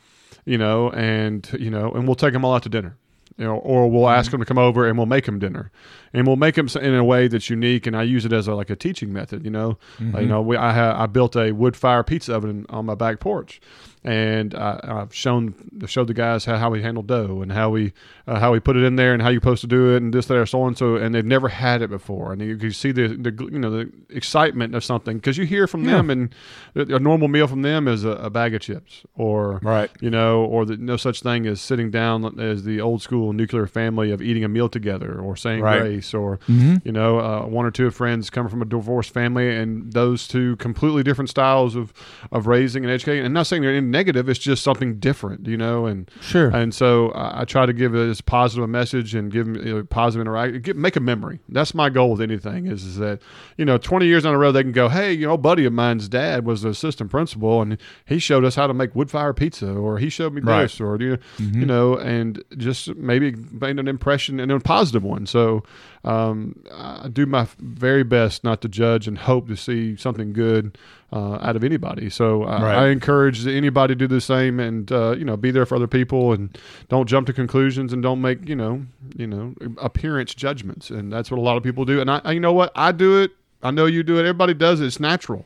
you 0.45 0.57
know, 0.57 0.89
and 0.91 1.47
you 1.57 1.69
know, 1.69 1.91
and 1.94 2.05
we'll 2.07 2.15
take 2.15 2.33
them 2.33 2.44
all 2.44 2.53
out 2.55 2.63
to 2.63 2.69
dinner 2.69 2.97
you 3.38 3.45
know, 3.45 3.56
or 3.57 3.89
we'll 3.89 4.09
ask 4.09 4.27
mm-hmm. 4.27 4.31
them 4.31 4.39
to 4.41 4.45
come 4.45 4.57
over 4.57 4.88
and 4.88 4.97
we'll 4.97 5.07
make 5.07 5.25
them 5.25 5.39
dinner, 5.39 5.71
and 6.13 6.27
we'll 6.27 6.35
make 6.35 6.56
them 6.56 6.68
in 6.81 6.94
a 6.94 7.03
way 7.03 7.27
that's 7.27 7.50
unique. 7.50 7.88
And 7.88 7.95
I 7.95 8.03
use 8.03 8.25
it 8.25 8.33
as 8.33 8.47
a, 8.47 8.56
like 8.56 8.69
a 8.69 8.75
teaching 8.75 9.12
method. 9.12 9.44
You 9.44 9.51
know, 9.51 9.77
Like, 10.00 10.00
you 10.00 10.06
mm-hmm. 10.06 10.27
know, 10.27 10.41
we 10.41 10.57
I 10.57 10.74
ha- 10.74 11.01
I 11.01 11.07
built 11.07 11.35
a 11.35 11.51
wood 11.51 11.75
fire 11.75 12.03
pizza 12.03 12.35
oven 12.35 12.65
on 12.69 12.85
my 12.85 12.95
back 12.95 13.19
porch, 13.19 13.62
and 14.03 14.53
I, 14.55 14.79
I've 14.83 15.13
shown 15.15 15.53
showed 15.85 16.07
the 16.07 16.13
guys 16.13 16.45
how, 16.45 16.57
how 16.57 16.69
we 16.69 16.81
handle 16.81 17.03
dough 17.03 17.41
and 17.41 17.51
how 17.51 17.69
we 17.69 17.94
uh, 18.27 18.39
how 18.39 18.51
we 18.51 18.59
put 18.59 18.75
it 18.77 18.83
in 18.83 18.95
there 18.95 19.13
and 19.13 19.21
how 19.21 19.29
you're 19.29 19.41
supposed 19.41 19.61
to 19.61 19.67
do 19.67 19.94
it 19.94 19.97
and 20.01 20.13
this 20.13 20.25
that 20.27 20.38
or 20.38 20.45
so 20.45 20.65
and 20.65 20.77
so. 20.77 20.95
And 20.95 21.13
they've 21.15 21.25
never 21.25 21.47
had 21.50 21.81
it 21.81 21.89
before, 21.89 22.31
and 22.33 22.41
you 22.41 22.57
can 22.57 22.71
see 22.71 22.91
the, 22.91 23.07
the 23.09 23.31
you 23.51 23.59
know 23.59 23.69
the 23.71 23.91
excitement 24.09 24.75
of 24.75 24.83
something 24.83 25.17
because 25.17 25.38
you 25.38 25.45
hear 25.45 25.67
from 25.67 25.83
them, 25.85 26.09
and 26.09 26.33
a 26.75 27.00
normal 27.00 27.27
meal 27.27 27.47
from 27.47 27.61
them 27.61 27.88
is 27.88 28.03
a, 28.03 28.09
a 28.11 28.29
bag 28.29 28.53
of 28.53 28.61
chips 28.61 29.03
or 29.15 29.59
Right. 29.63 29.89
you 30.01 30.09
know, 30.09 30.44
or 30.45 30.65
the, 30.65 30.77
no 30.77 30.97
such 30.97 31.21
thing 31.21 31.45
as 31.45 31.61
sitting 31.61 31.91
down 31.91 32.39
as 32.39 32.63
the 32.63 32.81
old 32.81 33.01
school 33.01 33.33
nuclear 33.33 33.67
family 33.67 34.11
of 34.11 34.21
eating 34.21 34.44
a 34.44 34.47
meal 34.47 34.69
together 34.69 35.19
or 35.19 35.35
saying 35.35 35.61
Right. 35.61 35.79
grace 35.81 36.13
or, 36.13 36.39
you 36.47 36.91
know, 36.91 37.19
uh, 37.19 37.45
one 37.45 37.65
or 37.65 37.71
two 37.71 37.89
friends 37.91 38.29
coming 38.29 38.50
from 38.50 38.61
a 38.61 38.65
divorced 38.65 39.13
family 39.13 39.55
and 39.55 39.94
those 39.94 40.27
two 40.27 40.55
completely 40.57 41.03
different 41.03 41.29
styles 41.29 41.75
of, 41.75 41.94
of 42.31 42.47
raising 42.47 42.83
and 42.83 42.91
educating. 42.91 43.24
And 43.25 43.33
not 43.33 43.48
saying 43.48 43.62
they're 43.62 43.72
any 43.72 43.86
negative, 43.93 44.27
it's 44.27 44.39
just 44.39 44.63
something 44.63 45.00
different, 45.00 45.47
you 45.47 45.55
know, 45.55 45.85
and 45.85 46.12
Sure. 46.19 46.50
And 46.50 46.73
so 46.73 47.12
I, 47.12 47.41
I 47.41 47.45
try 47.45 47.65
to 47.65 47.71
give 47.71 47.95
as 47.95 48.19
positive 48.19 48.65
a 48.65 48.67
message 48.67 49.15
and 49.15 49.31
give 49.31 49.45
them 49.45 49.55
you 49.65 49.77
know, 49.77 49.83
positive 49.85 50.21
interaction, 50.21 50.62
get, 50.62 50.75
make 50.75 50.97
a 50.97 51.00
memory. 51.00 51.39
That's 51.47 51.73
my 51.73 51.89
goal 51.89 52.12
with 52.12 52.21
anything 52.21 52.67
is, 52.67 52.83
is 52.83 52.97
that, 52.97 53.21
you 53.57 53.63
know, 53.63 53.77
20 53.77 54.05
years 54.05 54.25
on 54.25 54.33
the 54.33 54.38
road, 54.38 54.51
they 54.51 54.63
can 54.63 54.73
go, 54.73 54.89
Hey, 54.89 55.13
you 55.13 55.27
know, 55.27 55.35
a 55.35 55.38
buddy 55.38 55.63
of 55.65 55.71
mine's 55.71 56.09
dad 56.09 56.45
was 56.45 56.63
the 56.63 56.69
assistant 56.69 57.09
principal 57.09 57.62
and 57.62 57.77
he 58.05 58.19
showed 58.19 58.43
us 58.43 58.55
how 58.55 58.67
to 58.67 58.73
make 58.73 58.93
wood 58.95 59.09
fire 59.09 59.33
pizza 59.33 59.71
or 59.71 60.00
he 60.00 60.09
showed 60.09 60.33
me 60.33 60.41
Right. 60.41 60.63
this 60.63 60.81
or, 60.81 60.97
you 61.00 61.12
know, 61.12 61.17
you 61.38 61.45
mm-hmm. 61.47 61.63
know, 61.63 61.97
and 61.97 62.43
just 62.57 62.93
maybe 62.95 63.33
made 63.51 63.79
an 63.79 63.88
impression 63.88 64.39
and 64.39 64.51
a 64.51 64.59
positive 64.59 65.03
one. 65.03 65.25
So, 65.25 65.63
um, 66.03 66.62
I 66.72 67.07
do 67.07 67.25
my 67.25 67.48
very 67.60 68.03
best 68.03 68.43
not 68.43 68.62
to 68.62 68.67
judge 68.67 69.07
and 69.07 69.17
hope 69.17 69.48
to 69.48 69.55
see 69.55 69.95
something 69.95 70.33
good 70.33 70.77
uh, 71.13 71.36
out 71.41 71.55
of 71.55 71.63
anybody. 71.63 72.10
So 72.10 72.43
I, 72.43 72.62
Right. 72.62 72.75
I 72.75 72.88
encourage 72.89 73.48
anybody 73.48 73.93
to 73.93 73.98
do 73.98 74.07
the 74.07 74.19
same 74.19 74.60
and 74.60 74.91
uh, 74.91 75.15
you 75.17 75.24
know 75.24 75.38
be 75.38 75.51
there 75.51 75.65
for 75.65 75.75
other 75.75 75.88
people 75.88 76.33
and 76.33 76.57
don't 76.89 77.07
jump 77.07 77.27
to 77.27 77.33
conclusions 77.33 77.93
and 77.93 78.03
don't 78.03 78.19
make 78.22 78.48
you 78.50 78.55
know 78.55 78.86
you 79.15 79.27
know 79.27 79.53
appearance 79.77 80.33
judgments. 80.33 80.89
And 80.89 81.12
that's 81.12 81.31
what 81.31 81.38
a 81.38 81.41
lot 81.41 81.55
of 81.55 81.63
people 81.63 81.86
do. 81.86 82.01
And 82.01 82.12
I, 82.12 82.22
I 82.24 82.31
you 82.33 82.39
know 82.39 82.53
what 82.53 82.72
I 82.75 82.91
do 82.91 83.22
it. 83.22 83.31
I 83.62 83.72
know 83.72 83.86
you 83.86 84.03
do 84.03 84.17
it. 84.17 84.22
Everybody 84.22 84.53
does 84.53 84.81
it. 84.81 84.88
It's 84.88 85.00
natural. 85.00 85.45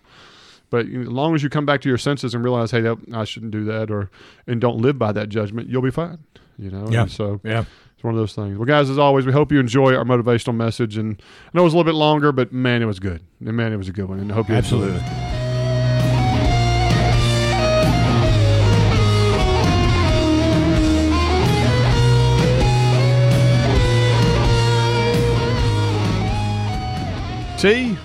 But 0.69 0.87
you 0.87 0.97
know, 0.97 1.03
as 1.03 1.07
long 1.09 1.35
as 1.35 1.43
you 1.43 1.49
come 1.49 1.65
back 1.65 1.81
to 1.81 1.89
your 1.89 1.97
senses 1.99 2.33
and 2.33 2.43
realize, 2.43 2.71
hey, 2.71 2.81
that, 2.81 2.97
I 3.13 3.23
shouldn't 3.25 3.51
do 3.51 3.63
that, 3.65 3.89
or 3.91 4.09
and 4.47 4.59
don't 4.59 4.79
live 4.79 4.97
by 4.97 5.11
that 5.11 5.29
judgment, 5.29 5.69
you'll 5.69 5.81
be 5.83 5.91
fine. 5.91 6.17
You 6.57 6.71
know. 6.71 6.87
Yeah. 6.89 7.03
And 7.03 7.11
so 7.11 7.39
Yeah. 7.43 7.65
One 8.07 8.15
of 8.15 8.19
those 8.19 8.33
things. 8.33 8.57
Well, 8.57 8.65
guys, 8.65 8.89
as 8.89 8.97
always, 8.97 9.25
we 9.25 9.31
hope 9.33 9.51
you 9.51 9.59
enjoy 9.59 9.93
our 9.95 10.03
motivational 10.03 10.55
message. 10.55 10.97
And 10.97 11.21
I 11.45 11.49
know 11.53 11.61
it 11.61 11.65
was 11.65 11.73
a 11.73 11.77
little 11.77 11.91
bit 11.91 11.97
longer, 11.97 12.31
but 12.31 12.51
man, 12.51 12.81
it 12.81 12.85
was 12.85 12.99
good. 12.99 13.21
And 13.45 13.55
man, 13.55 13.71
it 13.71 13.77
was 13.77 13.89
a 13.89 13.93
good 13.93 14.09
one. 14.09 14.19
And 14.19 14.31
I 14.31 14.35
hope 14.35 14.49
you 14.49 14.55
Absolutely. 14.55 14.95
it. 14.95 15.37
T, 27.57 27.97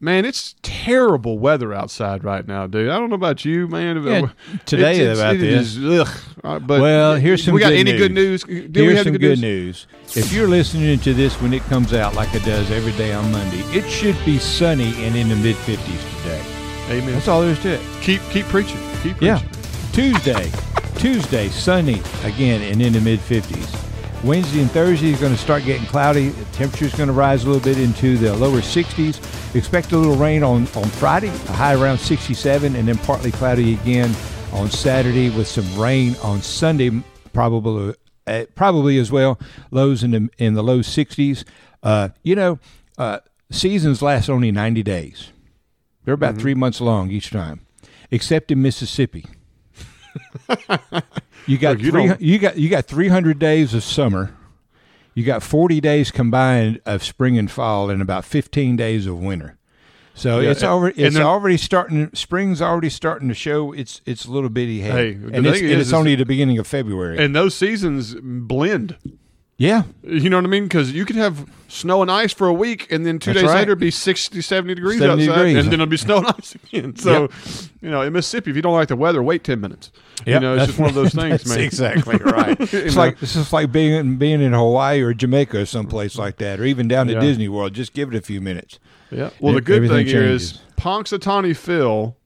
man, 0.00 0.24
it's 0.24 0.54
terrible 0.62 1.38
weather 1.38 1.72
outside 1.74 2.24
right 2.24 2.46
now, 2.46 2.66
dude. 2.66 2.88
I 2.88 2.98
don't 2.98 3.10
know 3.10 3.14
about 3.16 3.44
you, 3.44 3.68
man. 3.68 4.02
Yeah, 4.04 4.28
today 4.66 5.00
It's- 5.00 5.00
it's- 5.00 5.18
about 5.18 5.34
it 5.36 5.38
this. 5.40 5.76
is- 5.76 6.00
ugh. 6.00 6.08
Uh, 6.42 6.58
but 6.58 6.80
Well, 6.80 7.16
here's 7.16 7.44
some 7.44 7.54
We 7.54 7.60
got 7.60 7.70
good 7.70 7.78
any 7.80 7.96
good 7.96 8.12
news. 8.12 8.46
news? 8.46 8.68
Do 8.70 8.80
we 8.80 8.86
Here's 8.86 8.96
have 8.98 9.04
some 9.06 9.14
any 9.14 9.18
good 9.18 9.40
news. 9.40 9.86
If 10.16 10.32
you're 10.32 10.48
listening 10.48 10.98
to 11.00 11.12
this 11.14 11.34
when 11.42 11.52
it 11.52 11.62
comes 11.64 11.92
out, 11.92 12.14
like 12.14 12.34
it 12.34 12.44
does 12.44 12.70
every 12.70 12.92
day 12.92 13.12
on 13.12 13.30
Monday, 13.30 13.60
it 13.76 13.88
should 13.90 14.16
be 14.24 14.38
sunny 14.38 14.94
and 15.04 15.14
in 15.16 15.28
the 15.28 15.36
mid 15.36 15.56
50s 15.56 16.00
today. 16.22 16.40
Amen. 16.90 17.12
That's 17.12 17.28
all 17.28 17.42
there 17.42 17.50
is 17.50 17.58
to 17.60 17.74
it. 17.74 17.80
Keep 18.00 18.20
keep 18.30 18.46
preaching. 18.46 18.78
Keep 19.02 19.18
preaching. 19.18 19.26
Yeah. 19.26 19.40
Tuesday, 19.92 20.50
Tuesday, 20.96 21.48
sunny 21.48 22.00
again 22.24 22.62
and 22.62 22.80
in 22.80 22.92
the 22.94 23.00
mid 23.00 23.20
50s. 23.20 23.68
Wednesday 24.22 24.60
and 24.60 24.70
Thursday 24.70 25.12
is 25.12 25.20
going 25.20 25.32
to 25.32 25.38
start 25.38 25.64
getting 25.64 25.86
cloudy. 25.86 26.28
The 26.28 26.64
is 26.64 26.94
going 26.94 27.06
to 27.06 27.12
rise 27.12 27.44
a 27.44 27.46
little 27.46 27.62
bit 27.62 27.78
into 27.78 28.18
the 28.18 28.36
lower 28.36 28.60
60s. 28.60 29.54
Expect 29.56 29.92
a 29.92 29.96
little 29.96 30.16
rain 30.16 30.42
on, 30.42 30.68
on 30.76 30.84
Friday, 30.84 31.28
a 31.28 31.52
high 31.52 31.74
around 31.74 31.96
67, 31.98 32.76
and 32.76 32.86
then 32.86 32.98
partly 32.98 33.30
cloudy 33.30 33.74
again 33.74 34.14
on 34.52 34.68
Saturday 34.70 35.30
with 35.30 35.46
some 35.46 35.80
rain 35.80 36.16
on 36.22 36.42
Sunday, 36.42 37.02
probably 37.32 37.94
uh, 38.26 38.44
probably 38.54 38.98
as 38.98 39.10
well. 39.10 39.38
Lows 39.70 40.02
in 40.02 40.10
the 40.10 40.28
in 40.36 40.52
the 40.52 40.62
low 40.62 40.80
60s. 40.80 41.44
Uh, 41.82 42.10
you 42.22 42.36
know, 42.36 42.58
uh, 42.98 43.20
seasons 43.50 44.02
last 44.02 44.28
only 44.28 44.50
90 44.50 44.82
days. 44.82 45.32
They're 46.04 46.14
about 46.14 46.36
three 46.36 46.54
months 46.54 46.80
long 46.80 47.10
each 47.10 47.30
time, 47.30 47.66
except 48.10 48.50
in 48.50 48.60
Mississippi. 48.60 49.26
you 51.46 51.58
got 51.58 51.76
Look, 51.76 51.82
you 51.82 51.90
three, 51.90 52.12
you 52.20 52.38
got 52.38 52.56
you 52.58 52.68
got 52.68 52.86
300 52.86 53.38
days 53.38 53.74
of 53.74 53.82
summer. 53.82 54.34
You 55.14 55.24
got 55.24 55.42
40 55.42 55.80
days 55.80 56.10
combined 56.10 56.80
of 56.86 57.02
spring 57.02 57.36
and 57.36 57.50
fall, 57.50 57.90
and 57.90 58.00
about 58.00 58.24
15 58.24 58.76
days 58.76 59.06
of 59.06 59.18
winter. 59.18 59.56
So 60.14 60.40
Yeah, 60.40 60.50
it's 60.50 60.62
already 60.62 61.02
it's 61.02 61.14
then- 61.16 61.24
already 61.24 61.56
starting. 61.56 62.10
Spring's 62.14 62.60
already 62.62 62.90
starting 62.90 63.28
to 63.28 63.34
show 63.34 63.72
its 63.72 64.00
its 64.06 64.26
little 64.28 64.50
bitty 64.50 64.80
head, 64.80 64.92
Hey, 64.92 65.12
and 65.12 65.46
it's, 65.46 65.58
thing 65.58 65.70
and 65.70 65.80
is- 65.80 65.88
it's 65.88 65.92
only 65.92 66.14
the 66.14 66.24
beginning 66.26 66.58
of 66.58 66.66
February. 66.66 67.18
And 67.18 67.34
those 67.34 67.54
seasons 67.54 68.14
blend. 68.20 68.96
Yeah, 69.60 69.82
You 70.02 70.30
know 70.30 70.38
what 70.38 70.46
I 70.46 70.48
mean? 70.48 70.62
Because 70.64 70.90
you 70.90 71.04
could 71.04 71.16
have 71.16 71.44
snow 71.68 72.00
and 72.00 72.10
ice 72.10 72.32
for 72.32 72.46
a 72.48 72.52
week, 72.52 72.90
and 72.90 73.04
then 73.04 73.18
two 73.18 73.34
That's 73.34 73.42
days 73.42 73.48
right. 73.50 73.58
later 73.58 73.72
it'd 73.72 73.78
be 73.80 73.90
60, 73.90 74.40
70 74.40 74.74
degrees 74.74 74.98
70 75.00 75.22
outside, 75.28 75.36
degrees. 75.36 75.56
and 75.56 75.66
then 75.66 75.74
it'll 75.74 75.86
be 75.86 75.98
snow 75.98 76.16
and 76.16 76.26
ice 76.38 76.54
again. 76.54 76.96
So, 76.96 77.20
Yep. 77.22 77.32
you 77.82 77.90
know, 77.90 78.00
in 78.00 78.12
Mississippi, 78.14 78.48
if 78.50 78.56
you 78.56 78.62
don't 78.62 78.72
like 78.72 78.88
the 78.88 78.96
weather, 78.96 79.22
wait 79.22 79.44
10 79.44 79.60
minutes. 79.60 79.92
You 80.26 80.40
know, 80.40 80.54
it's 80.54 80.60
that's- 80.60 80.68
just 80.68 80.78
one 80.80 80.88
of 80.88 80.94
those 80.94 81.12
things, 81.14 81.46
man. 81.46 81.60
exactly 81.60 82.16
right. 82.16 82.58
It's 82.72 82.94
know? 82.96 83.02
like 83.02 83.22
it's 83.22 83.34
just 83.34 83.52
like 83.52 83.70
being 83.70 84.16
being 84.16 84.40
in 84.40 84.54
Hawaii 84.54 85.02
or 85.02 85.12
Jamaica 85.12 85.60
or 85.60 85.66
someplace 85.66 86.16
like 86.16 86.36
that, 86.38 86.58
or 86.58 86.64
even 86.64 86.88
down 86.88 87.06
to 87.08 87.12
Yeah. 87.12 87.20
Disney 87.20 87.48
World. 87.48 87.74
Just 87.74 87.92
give 87.92 88.08
it 88.12 88.16
a 88.16 88.22
few 88.22 88.40
minutes. 88.40 88.78
Yeah. 89.10 89.28
Well, 89.40 89.52
the 89.54 89.60
good 89.60 89.86
thing 89.88 90.06
here 90.06 90.22
is 90.24 90.52
changes. 90.52 90.62
Punxsutawney 90.78 91.54
Phil 91.54 92.16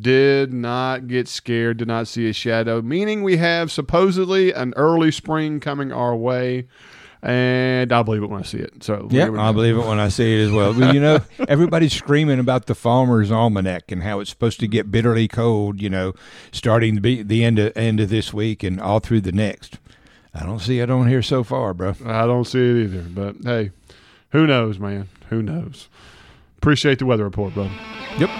did 0.00 0.52
not 0.52 1.06
get 1.06 1.28
scared, 1.28 1.78
did 1.78 1.88
not 1.88 2.08
see 2.08 2.28
a 2.28 2.32
shadow, 2.32 2.82
meaning 2.82 3.22
we 3.22 3.36
have 3.38 3.70
supposedly 3.70 4.52
an 4.52 4.74
early 4.76 5.10
spring 5.10 5.60
coming 5.60 5.92
our 5.92 6.14
way. 6.14 6.66
And 7.22 7.92
I'll 7.92 8.02
believe 8.02 8.22
it 8.22 8.30
when 8.30 8.40
I 8.40 8.44
see 8.44 8.58
it. 8.58 8.82
So 8.82 9.06
Yeah, 9.10 9.30
I 9.38 9.52
believe 9.52 9.76
it 9.76 9.86
when 9.86 10.00
I 10.00 10.08
see 10.08 10.40
it 10.40 10.46
as 10.46 10.50
well. 10.50 10.72
But 10.72 10.94
you 10.94 11.00
know, 11.00 11.20
everybody's 11.48 11.92
screaming 11.92 12.38
about 12.38 12.64
the 12.64 12.74
Farmer's 12.74 13.30
Almanac 13.30 13.92
and 13.92 14.02
how 14.02 14.20
it's 14.20 14.30
supposed 14.30 14.58
to 14.60 14.66
get 14.66 14.90
bitterly 14.90 15.28
cold. 15.28 15.82
You 15.82 15.90
know, 15.90 16.14
starting 16.50 16.94
to 16.94 17.00
be 17.02 17.22
the 17.22 17.44
end 17.44 17.58
of 17.58 17.76
end 17.76 18.00
of 18.00 18.08
this 18.08 18.32
week 18.32 18.62
and 18.62 18.80
all 18.80 19.00
through 19.00 19.20
the 19.20 19.32
next. 19.32 19.78
I 20.32 20.44
don't 20.44 20.60
see 20.60 20.78
it 20.78 20.90
on 20.90 21.08
here 21.08 21.22
so 21.22 21.44
far, 21.44 21.74
bro. 21.74 21.94
I 22.06 22.24
don't 22.24 22.46
see 22.46 22.58
it 22.58 22.84
either. 22.84 23.02
But 23.02 23.36
hey, 23.44 23.72
who 24.30 24.46
knows, 24.46 24.78
man? 24.78 25.08
Who 25.28 25.42
knows? 25.42 25.88
Appreciate 26.56 27.00
the 27.00 27.06
weather 27.06 27.24
report, 27.24 27.52
bro. 27.52 27.68
Yep. 28.18 28.30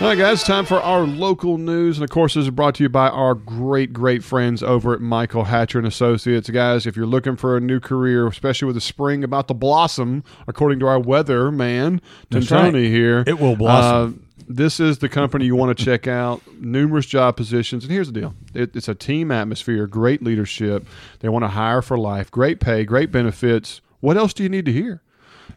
All 0.00 0.06
right, 0.06 0.16
guys, 0.16 0.42
time 0.42 0.64
for 0.64 0.80
our 0.80 1.02
local 1.02 1.58
news, 1.58 1.98
and 1.98 2.04
of 2.04 2.08
course, 2.08 2.32
this 2.32 2.44
is 2.44 2.50
brought 2.50 2.76
to 2.76 2.82
you 2.82 2.88
by 2.88 3.10
our 3.10 3.34
great, 3.34 3.92
great 3.92 4.24
friends 4.24 4.62
over 4.62 4.94
at 4.94 5.02
Michael 5.02 5.44
Hatcher 5.44 5.76
and 5.76 5.86
Associates. 5.86 6.48
Guys, 6.48 6.86
if 6.86 6.96
you're 6.96 7.04
looking 7.04 7.36
for 7.36 7.54
a 7.54 7.60
new 7.60 7.80
career, 7.80 8.26
especially 8.26 8.64
with 8.64 8.76
the 8.76 8.80
spring 8.80 9.22
about 9.22 9.46
to 9.48 9.54
blossom, 9.54 10.24
according 10.48 10.78
to 10.80 10.86
our 10.86 10.98
weather 10.98 11.50
man, 11.50 12.00
Tony 12.30 12.84
right. 12.84 12.90
here, 12.90 13.24
It 13.26 13.38
will 13.38 13.56
blossom. 13.56 14.24
Uh, 14.24 14.44
this 14.48 14.80
is 14.80 15.00
the 15.00 15.08
company 15.10 15.44
you 15.44 15.54
want 15.54 15.76
to 15.76 15.84
check 15.84 16.06
out. 16.06 16.40
Numerous 16.58 17.04
job 17.04 17.36
positions, 17.36 17.84
and 17.84 17.92
here's 17.92 18.10
the 18.10 18.18
deal: 18.18 18.34
it, 18.54 18.74
it's 18.74 18.88
a 18.88 18.94
team 18.94 19.30
atmosphere, 19.30 19.86
great 19.86 20.22
leadership. 20.22 20.86
They 21.18 21.28
want 21.28 21.42
to 21.42 21.48
hire 21.48 21.82
for 21.82 21.98
life, 21.98 22.30
great 22.30 22.58
pay, 22.58 22.84
great 22.84 23.12
benefits. 23.12 23.82
What 24.00 24.16
else 24.16 24.32
do 24.32 24.44
you 24.44 24.48
need 24.48 24.64
to 24.64 24.72
hear? 24.72 25.02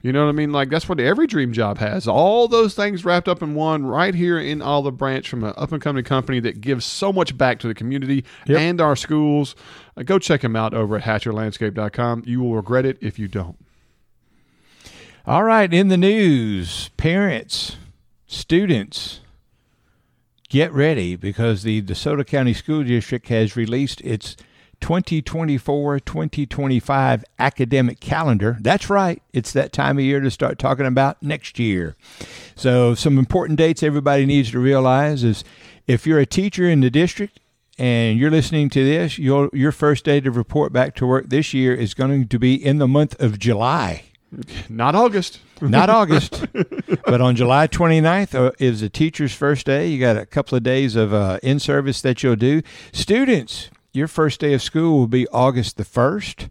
You 0.04 0.12
know 0.12 0.26
what 0.26 0.30
I 0.30 0.34
mean? 0.34 0.52
Like 0.52 0.70
that's 0.70 0.90
what 0.90 1.00
every 1.00 1.28
dream 1.28 1.54
job 1.54 1.78
has. 1.78 2.10
All 2.10 2.50
those 2.50 2.76
things 2.76 3.06
wrapped 3.06 3.30
up 3.30 3.42
in 3.42 3.56
one 3.56 3.86
right 3.86 4.14
here 4.14 4.38
in 4.38 4.62
Olive 4.62 4.98
Branch 4.98 5.28
from 5.28 5.46
an 5.46 5.54
up 5.56 5.72
and 5.72 5.82
coming 5.82 6.04
company 6.04 6.42
that 6.42 6.60
gives 6.60 6.86
so 6.86 7.14
much 7.14 7.38
back 7.38 7.58
to 7.60 7.68
the 7.70 7.74
community 7.74 8.26
Yep. 8.46 8.60
and 8.60 8.82
our 8.82 8.98
schools. 8.98 9.56
Uh, 9.96 10.04
go 10.04 10.20
check 10.20 10.42
them 10.42 10.58
out 10.58 10.74
over 10.74 10.98
at 10.98 11.04
hatcherlandscape.com. 11.04 12.24
You 12.26 12.42
will 12.42 12.54
regret 12.58 12.86
it 12.86 12.98
if 13.00 13.18
you 13.18 13.30
don't. 13.30 13.56
All 15.26 15.46
right, 15.46 15.74
in 15.74 15.88
the 15.88 15.96
news, 15.96 16.90
parents, 16.98 17.78
students, 18.28 19.22
get 20.50 20.74
ready 20.74 21.16
because 21.16 21.64
the 21.64 21.82
DeSoto 21.82 22.28
County 22.28 22.54
School 22.54 22.84
District 22.84 23.30
has 23.30 23.56
released 23.56 24.02
its 24.02 24.36
2024 24.84 26.02
2025 26.02 27.24
academic 27.40 28.02
calendar. 28.02 28.58
That's 28.60 28.90
right, 28.90 29.22
it's 29.32 29.54
that 29.54 29.72
time 29.72 29.98
of 29.98 30.04
year 30.04 30.20
to 30.20 30.30
start 30.30 30.60
talking 30.60 30.86
about 30.86 31.24
next 31.24 31.58
year. 31.58 31.96
So, 32.54 32.94
some 32.94 33.18
important 33.18 33.58
dates 33.58 33.82
everybody 33.82 34.26
needs 34.26 34.52
to 34.52 34.60
realize 34.60 35.24
is 35.24 35.46
if 35.88 36.06
you're 36.06 36.20
a 36.20 36.26
teacher 36.26 36.70
in 36.70 36.82
the 36.82 36.90
district, 36.90 37.40
and 37.80 38.20
you're 38.20 38.30
listening 38.30 38.70
to 38.72 38.84
this, 38.84 39.18
your 39.18 39.50
your 39.54 39.72
first 39.72 40.04
day 40.04 40.20
to 40.20 40.30
report 40.30 40.74
back 40.74 40.96
to 40.96 41.08
work 41.08 41.30
this 41.30 41.54
year 41.54 41.74
is 41.74 41.94
going 41.94 42.28
to 42.28 42.38
be 42.38 42.54
in 42.54 42.78
the 42.80 42.88
month 42.88 43.18
of 43.22 43.40
July 43.40 44.04
Not 44.68 44.96
August. 44.96 45.40
not 45.62 45.90
August, 46.02 46.46
but 47.06 47.22
on 47.22 47.38
July 47.38 47.68
29th 47.70 48.36
uh, 48.36 48.52
is 48.60 48.82
the 48.82 48.90
teacher's 48.90 49.34
first 49.34 49.66
day. 49.66 49.88
You 49.88 49.98
got 49.98 50.18
a 50.18 50.26
couple 50.26 50.58
of 50.58 50.64
days 50.64 50.98
of 50.98 51.14
uh, 51.14 51.40
in 51.42 51.58
service 51.60 52.02
that 52.02 52.22
you'll 52.22 52.36
do. 52.36 52.62
Students, 52.92 53.70
your 53.94 54.08
first 54.08 54.40
day 54.40 54.54
of 54.54 54.62
school 54.62 54.98
will 54.98 55.08
be 55.08 55.28
August 55.30 55.78
the 55.78 55.84
1st. 55.84 56.50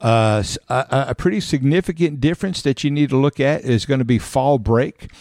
Uh, 0.00 0.42
a, 0.68 1.06
a 1.10 1.14
pretty 1.14 1.40
significant 1.40 2.20
difference 2.20 2.60
that 2.62 2.82
you 2.82 2.90
need 2.90 3.08
to 3.10 3.16
look 3.16 3.38
at 3.38 3.62
is 3.62 3.86
going 3.86 4.00
to 4.00 4.04
be 4.04 4.18
fall 4.18 4.58
break. 4.58 5.12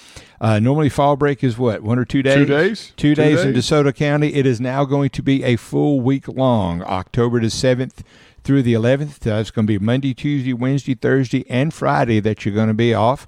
Uh, 0.42 0.60
normally, 0.60 0.90
fall 0.90 1.16
break 1.16 1.44
is 1.44 1.56
what 1.56 1.84
one 1.84 2.00
or 2.00 2.06
two 2.06 2.24
days. 2.24 2.36
Two 2.36 2.46
days? 2.46 2.88
Two, 2.98 3.14
Two 3.14 3.16
days, 3.16 3.44
in. 3.44 3.54
DeSoto 3.54 3.96
County. 3.96 4.34
It 4.34 4.48
is 4.48 4.60
now 4.60 4.86
going 4.86 5.12
to 5.12 5.22
be 5.22 5.44
a 5.44 5.56
full 5.56 6.02
week 6.02 6.28
long, 6.28 6.82
October 6.82 7.40
the 7.40 7.52
seventh 7.52 8.04
through 8.44 8.64
the 8.64 8.74
eleventh. 8.74 9.28
Uh, 9.28 9.36
it's 9.36 9.52
going 9.52 9.68
to 9.68 9.72
be 9.72 9.78
Monday, 9.78 10.16
Tuesday, 10.16 10.54
Wednesday, 10.54 10.96
Thursday, 10.96 11.46
and 11.48 11.72
Friday 11.72 12.20
that 12.22 12.44
you're 12.44 12.56
going 12.56 12.70
to 12.70 12.74
be 12.74 12.92
off. 12.92 13.28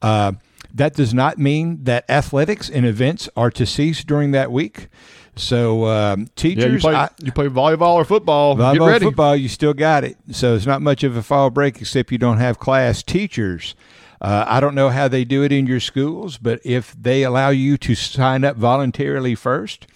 Uh, 0.00 0.34
that 0.72 0.94
does 0.94 1.12
not 1.12 1.36
mean 1.36 1.82
that 1.82 2.08
athletics 2.08 2.70
and 2.70 2.86
events 2.86 3.28
are 3.36 3.50
to 3.50 3.66
cease 3.66 4.04
during 4.04 4.30
that 4.30 4.52
week. 4.52 4.88
So 5.34 5.86
um, 5.86 6.28
teachers, 6.36 6.64
Yeah, 6.64 6.70
you 6.72 6.78
play 6.78 6.94
I- 6.94 7.08
you 7.22 7.32
play 7.32 7.46
volleyball 7.48 7.94
or 7.94 8.04
football. 8.04 8.54
Volleyball, 8.56 9.00
football, 9.00 9.34
you 9.36 9.48
still 9.48 9.72
got 9.74 10.04
it. 10.04 10.16
So 10.30 10.54
it's 10.54 10.66
not 10.66 10.82
much 10.82 11.02
of 11.04 11.16
a 11.16 11.22
fall 11.22 11.48
break 11.50 11.80
except 11.80 12.12
you 12.12 12.18
don't 12.18 12.38
have 12.38 12.58
class. 12.58 13.02
Teachers, 13.02 13.74
uh, 14.20 14.44
I 14.46 14.60
don't 14.60 14.74
know 14.74 14.90
how 14.90 15.08
they 15.08 15.24
do 15.24 15.42
it 15.42 15.50
in 15.50 15.66
your 15.66 15.80
schools, 15.80 16.36
but 16.36 16.60
if 16.64 16.94
they 17.00 17.22
allow 17.22 17.48
you 17.48 17.78
to 17.78 17.94
sign 17.94 18.44
up 18.44 18.56
voluntarily 18.56 19.34
first, 19.34 19.86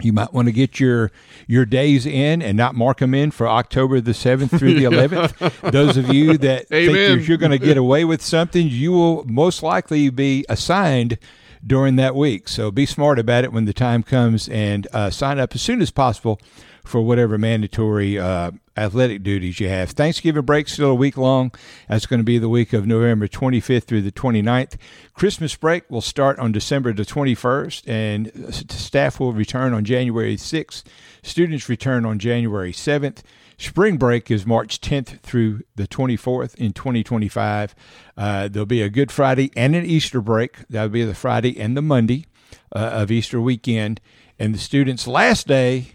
you 0.00 0.12
might 0.12 0.32
want 0.32 0.46
to 0.48 0.52
get 0.52 0.80
your 0.80 1.12
your 1.46 1.66
days 1.66 2.06
in 2.06 2.40
and 2.40 2.56
not 2.56 2.74
mark 2.74 2.98
them 3.00 3.12
in 3.14 3.30
for 3.30 3.46
October 3.46 4.00
the 4.00 4.14
seventh 4.14 4.58
through 4.58 4.74
the 4.74 4.84
eleventh. 4.92 5.38
Those 5.60 5.98
of 5.98 6.12
you 6.12 6.38
that 6.38 6.68
think 6.68 6.90
Amen. 6.90 7.18
that 7.18 7.28
you're 7.28 7.36
going 7.36 7.52
to 7.52 7.58
get 7.58 7.76
away 7.76 8.06
with 8.06 8.22
something, 8.22 8.66
you 8.68 8.90
will 8.92 9.24
most 9.26 9.62
likely 9.62 10.08
be 10.08 10.46
assigned 10.48 11.18
during 11.66 11.96
that 11.96 12.14
week. 12.14 12.48
So 12.48 12.70
be 12.70 12.86
smart 12.86 13.18
about 13.18 13.44
it 13.44 13.52
when 13.52 13.64
the 13.64 13.72
time 13.72 14.02
comes 14.02 14.48
and 14.48 14.86
uh, 14.92 15.10
sign 15.10 15.38
up 15.38 15.54
as 15.54 15.62
soon 15.62 15.80
as 15.80 15.90
possible 15.90 16.40
for 16.84 17.00
whatever 17.00 17.38
mandatory 17.38 18.18
uh, 18.18 18.50
athletic 18.76 19.22
duties 19.22 19.60
you 19.60 19.68
have. 19.68 19.90
Thanksgiving 19.90 20.42
break 20.42 20.68
still 20.68 20.90
a 20.90 20.94
week 20.94 21.16
long. 21.16 21.52
That's 21.88 22.06
going 22.06 22.18
to 22.18 22.24
be 22.24 22.38
the 22.38 22.48
week 22.48 22.72
of 22.72 22.86
November 22.86 23.28
25th 23.28 23.84
through 23.84 24.02
the 24.02 24.12
29th. 24.12 24.76
Christmas 25.14 25.54
break 25.54 25.88
will 25.90 26.00
start 26.00 26.38
on 26.38 26.50
December 26.50 26.92
the 26.92 27.04
21st, 27.04 27.88
and 27.88 28.54
staff 28.70 29.20
will 29.20 29.32
return 29.32 29.72
on 29.72 29.84
January 29.84 30.36
6th. 30.36 30.82
Students 31.22 31.68
return 31.68 32.04
on 32.04 32.18
January 32.18 32.72
7th. 32.72 33.22
Spring 33.62 33.96
break 33.96 34.28
is 34.28 34.44
March 34.44 34.80
10th 34.80 35.20
through 35.20 35.62
the 35.76 35.86
24th 35.86 36.56
in 36.56 36.72
2025. 36.72 37.76
Uh, 38.16 38.48
there'll 38.48 38.66
be 38.66 38.82
a 38.82 38.88
Good 38.88 39.12
Friday 39.12 39.52
and 39.56 39.76
an 39.76 39.86
Easter 39.86 40.20
break. 40.20 40.66
That'll 40.68 40.88
be 40.88 41.04
the 41.04 41.14
Friday 41.14 41.60
and 41.60 41.76
the 41.76 41.80
Monday 41.80 42.26
uh, 42.74 42.78
of 42.80 43.12
Easter 43.12 43.40
weekend. 43.40 44.00
And 44.36 44.52
the 44.52 44.58
students' 44.58 45.06
last 45.06 45.46
day, 45.46 45.92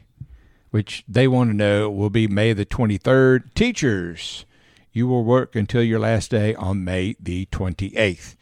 which 0.71 1.03
they 1.09 1.27
want 1.27 1.49
to 1.49 1.55
know, 1.57 1.89
will 1.89 2.09
be 2.09 2.25
May 2.25 2.53
the 2.53 2.65
23rd. 2.65 3.53
Teachers, 3.53 4.45
you 4.93 5.05
will 5.05 5.25
work 5.25 5.53
until 5.53 5.83
your 5.83 5.99
last 5.99 6.31
day 6.31 6.55
on 6.55 6.85
May 6.85 7.17
the 7.19 7.47
28th. 7.47 8.37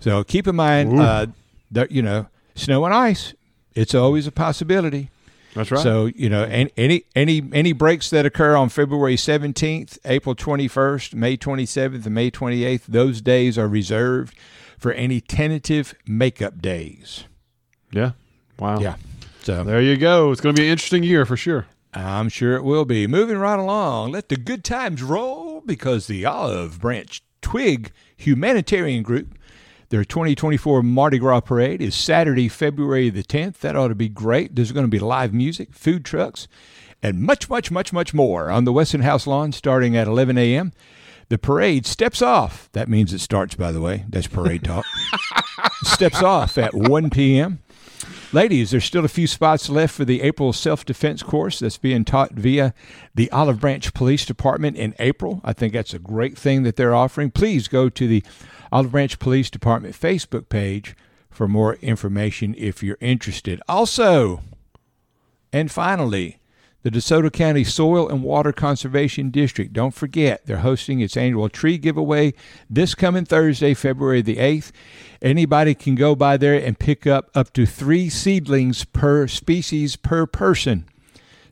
So 0.00 0.24
keep 0.24 0.48
in 0.48 0.56
mind 0.56 0.98
uh, 0.98 1.26
that, 1.70 1.90
you 1.90 2.00
know, 2.00 2.28
snow 2.54 2.86
and 2.86 2.94
ice, 2.94 3.34
it's 3.74 3.94
always 3.94 4.26
a 4.26 4.32
possibility. 4.32 5.10
That's 5.54 5.70
right. 5.70 5.80
So 5.82 6.06
you 6.06 6.28
know, 6.28 6.44
any 6.44 6.70
any 6.76 7.04
any 7.14 7.42
any 7.52 7.72
breaks 7.72 8.10
that 8.10 8.26
occur 8.26 8.56
on 8.56 8.68
February 8.68 9.16
seventeenth, 9.16 9.98
April 10.04 10.34
twenty 10.34 10.68
first, 10.68 11.14
May 11.14 11.36
twenty 11.36 11.64
seventh, 11.66 12.04
and 12.06 12.14
May 12.14 12.30
twenty 12.30 12.64
eighth, 12.64 12.86
those 12.86 13.20
days 13.20 13.56
are 13.56 13.68
reserved 13.68 14.36
for 14.78 14.92
any 14.92 15.20
tentative 15.20 15.94
makeup 16.06 16.60
days. 16.60 17.24
yeah. 17.92 18.12
Wow. 18.58 18.78
Yeah. 18.78 18.96
So 19.42 19.64
There 19.64 19.80
you 19.80 19.96
go. 19.96 20.30
It's 20.30 20.40
going 20.40 20.54
to 20.54 20.60
be 20.60 20.66
an 20.66 20.72
interesting 20.72 21.02
year 21.02 21.26
for 21.26 21.36
sure. 21.36 21.66
I'm 21.92 22.28
sure 22.28 22.54
it 22.56 22.64
will 22.64 22.84
be. 22.84 23.06
Moving 23.06 23.38
right 23.38 23.58
along, 23.58 24.12
let 24.12 24.28
the 24.28 24.36
good 24.36 24.64
times 24.64 25.02
roll 25.02 25.60
because 25.60 26.06
the 26.06 26.24
Olive 26.24 26.80
Branch 26.80 27.22
Twig 27.42 27.92
Humanitarian 28.16 29.02
Group, 29.02 29.34
their 29.94 30.04
2024 30.04 30.82
Mardi 30.82 31.18
Gras 31.20 31.38
Parade 31.38 31.80
is 31.80 31.94
Saturday, 31.94 32.48
February 32.48 33.10
the 33.10 33.22
10th. 33.22 33.58
That 33.58 33.76
ought 33.76 33.88
to 33.88 33.94
be 33.94 34.08
great. 34.08 34.56
There's 34.56 34.72
going 34.72 34.82
to 34.82 34.90
be 34.90 34.98
live 34.98 35.32
music, 35.32 35.72
food 35.72 36.04
trucks, 36.04 36.48
and 37.00 37.22
much, 37.22 37.48
much, 37.48 37.70
much, 37.70 37.92
much 37.92 38.12
more 38.12 38.50
on 38.50 38.64
the 38.64 38.72
Weston 38.72 39.02
House 39.02 39.24
lawn 39.24 39.52
starting 39.52 39.96
at 39.96 40.08
11 40.08 40.36
a.m. 40.36 40.72
The 41.28 41.38
parade 41.38 41.86
steps 41.86 42.22
off. 42.22 42.68
That 42.72 42.88
means 42.88 43.12
it 43.12 43.20
starts, 43.20 43.54
by 43.54 43.70
the 43.70 43.80
way. 43.80 44.04
That's 44.08 44.26
parade 44.26 44.64
talk. 44.64 44.84
steps 45.84 46.24
off 46.24 46.58
at 46.58 46.74
1 46.74 47.10
p.m. 47.10 47.60
Ladies, 48.32 48.72
there's 48.72 48.84
still 48.84 49.04
a 49.04 49.08
few 49.08 49.28
spots 49.28 49.68
left 49.68 49.94
for 49.94 50.04
the 50.04 50.22
April 50.22 50.52
self 50.52 50.84
defense 50.84 51.22
course 51.22 51.60
that's 51.60 51.78
being 51.78 52.04
taught 52.04 52.32
via 52.32 52.74
the 53.14 53.30
Olive 53.30 53.60
Branch 53.60 53.94
Police 53.94 54.26
Department 54.26 54.76
in 54.76 54.96
April. 54.98 55.40
I 55.44 55.52
think 55.52 55.72
that's 55.72 55.94
a 55.94 56.00
great 56.00 56.36
thing 56.36 56.64
that 56.64 56.74
they're 56.74 56.96
offering. 56.96 57.30
Please 57.30 57.68
go 57.68 57.88
to 57.88 58.08
the 58.08 58.24
Olive 58.74 58.90
Branch 58.90 59.18
Police 59.20 59.50
Department 59.50 59.94
Facebook 59.94 60.48
page 60.48 60.96
for 61.30 61.46
more 61.46 61.74
information 61.76 62.56
if 62.58 62.82
you're 62.82 62.98
interested. 63.00 63.62
Also, 63.68 64.40
and 65.52 65.70
finally, 65.70 66.40
the 66.82 66.90
DeSoto 66.90 67.32
County 67.32 67.62
Soil 67.62 68.08
and 68.08 68.24
Water 68.24 68.52
Conservation 68.52 69.30
District. 69.30 69.72
Don't 69.72 69.94
forget, 69.94 70.44
they're 70.44 70.58
hosting 70.58 70.98
its 70.98 71.16
annual 71.16 71.48
tree 71.48 71.78
giveaway 71.78 72.34
this 72.68 72.96
coming 72.96 73.24
Thursday, 73.24 73.74
February 73.74 74.22
the 74.22 74.38
8th. 74.38 74.72
Anybody 75.22 75.76
can 75.76 75.94
go 75.94 76.16
by 76.16 76.36
there 76.36 76.60
and 76.60 76.76
pick 76.76 77.06
up 77.06 77.30
up 77.32 77.52
to 77.52 77.66
three 77.66 78.08
seedlings 78.08 78.84
per 78.84 79.28
species 79.28 79.94
per 79.94 80.26
person. 80.26 80.88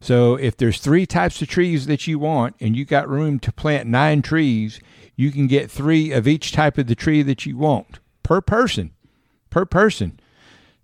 So 0.01 0.35
if 0.35 0.57
there's 0.57 0.81
three 0.81 1.07
types 1.07 1.41
of 1.41 1.47
trees 1.47 1.87
that 1.87 2.09
you 2.09 2.19
want 2.19 2.57
and 2.59 2.77
you 2.77 2.85
got 2.85 3.09
room 3.09 3.39
to 3.39 3.53
plant 3.53 3.89
nine 3.89 4.21
trees, 4.23 4.81
you 5.17 5.31
can 5.31 5.47
get 5.47 5.71
three 5.71 6.13
of 6.13 6.27
each 6.27 6.53
type 6.53 6.79
of 6.79 6.87
the 6.87 6.95
tree 6.95 7.23
that 7.23 7.47
you 7.47 7.57
want 7.57 7.99
per 8.23 8.41
person. 8.41 8.93
Per 9.51 9.65
person. 9.65 10.19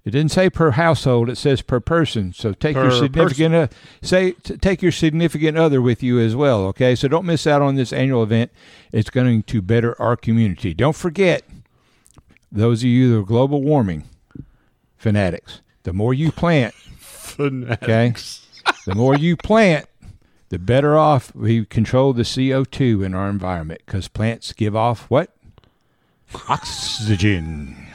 It 0.04 0.12
didn't 0.12 0.30
say 0.30 0.48
per 0.48 0.70
household; 0.70 1.28
it 1.28 1.36
says 1.36 1.60
per 1.60 1.80
person. 1.80 2.32
So 2.32 2.52
take 2.52 2.76
your 2.76 2.90
significant 2.90 3.54
uh, 3.54 3.68
say 4.00 4.32
t- 4.32 4.56
take 4.56 4.80
your 4.80 4.92
significant 4.92 5.58
other 5.58 5.82
with 5.82 6.02
you 6.02 6.18
as 6.18 6.34
well. 6.34 6.64
Okay, 6.68 6.94
so 6.94 7.08
don't 7.08 7.26
miss 7.26 7.46
out 7.46 7.60
on 7.60 7.74
this 7.74 7.92
annual 7.92 8.22
event. 8.22 8.50
It's 8.90 9.10
going 9.10 9.42
to 9.42 9.60
better 9.60 10.00
our 10.00 10.16
community. 10.16 10.72
Don't 10.72 10.96
forget, 10.96 11.42
those 12.50 12.82
of 12.82 12.88
you 12.88 13.10
that 13.12 13.18
are 13.18 13.22
global 13.22 13.60
warming 13.60 14.04
fanatics, 14.96 15.60
the 15.82 15.92
more 15.92 16.14
you 16.14 16.32
plant, 16.32 16.74
okay, 17.40 18.14
the 18.86 18.94
more 18.94 19.14
you 19.14 19.36
plant, 19.36 19.86
the 20.50 20.58
better 20.58 20.96
off 20.96 21.34
we 21.34 21.64
control 21.66 22.12
the 22.12 22.24
CO 22.24 22.64
two 22.64 23.02
in 23.02 23.14
our 23.14 23.28
environment 23.28 23.82
because 23.86 24.08
plants 24.08 24.52
give 24.52 24.74
off 24.76 25.04
what 25.10 25.30
oxygen. 26.48 27.76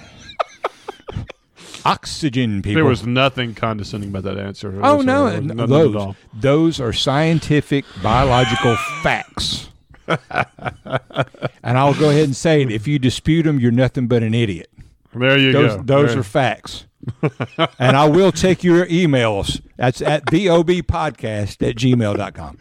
Oxygen, 1.86 2.62
people. 2.62 2.76
There 2.76 2.86
was 2.90 3.06
nothing 3.06 3.54
condescending 3.56 4.10
about 4.10 4.24
that 4.24 4.38
answer. 4.38 4.80
Oh 4.82 5.02
no, 5.02 5.38
no, 5.40 5.68
those 5.68 6.16
those 6.34 6.80
are 6.80 6.94
scientific 6.94 7.84
biological 8.02 8.76
facts. 9.04 9.68
and 10.08 11.78
I'll 11.78 11.94
go 11.94 12.10
ahead 12.10 12.24
and 12.24 12.36
say 12.36 12.62
it: 12.62 12.72
if 12.72 12.88
you 12.88 13.00
dispute 13.00 13.44
them, 13.44 13.60
you're 13.60 13.72
nothing 13.72 14.08
but 14.08 14.24
an 14.24 14.34
idiot. 14.34 14.70
There 15.14 15.38
you 15.38 15.52
Those 15.52 15.76
go. 15.76 15.82
those 15.84 16.10
There- 16.12 16.20
are 16.20 16.24
facts. 16.24 16.86
and 17.80 17.98
I 17.98 18.08
will 18.08 18.32
take 18.32 18.64
your 18.64 18.86
emails. 18.88 19.62
That's 19.78 20.02
at 20.02 20.26
bobpodcast 20.26 21.68
at 21.68 21.76
gmail.com. 21.76 22.58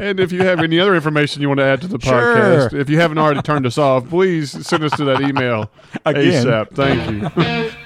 And 0.00 0.20
if 0.20 0.30
you 0.30 0.42
have 0.44 0.60
any 0.60 0.78
other 0.78 0.94
information 0.94 1.42
you 1.42 1.48
want 1.48 1.58
to 1.58 1.64
add 1.64 1.80
to 1.80 1.88
the 1.88 1.98
Sure. 1.98 2.12
podcast, 2.12 2.72
if 2.78 2.88
you 2.88 3.00
haven't 3.00 3.18
already 3.18 3.42
turned 3.42 3.66
us 3.66 3.78
off, 3.78 4.08
please 4.08 4.50
send 4.66 4.84
us 4.84 4.92
to 4.92 5.04
that 5.06 5.20
email 5.22 5.70
Again. 6.04 6.44
ASAP. 6.46 6.70
Thank 6.74 7.36
you. 7.36 7.70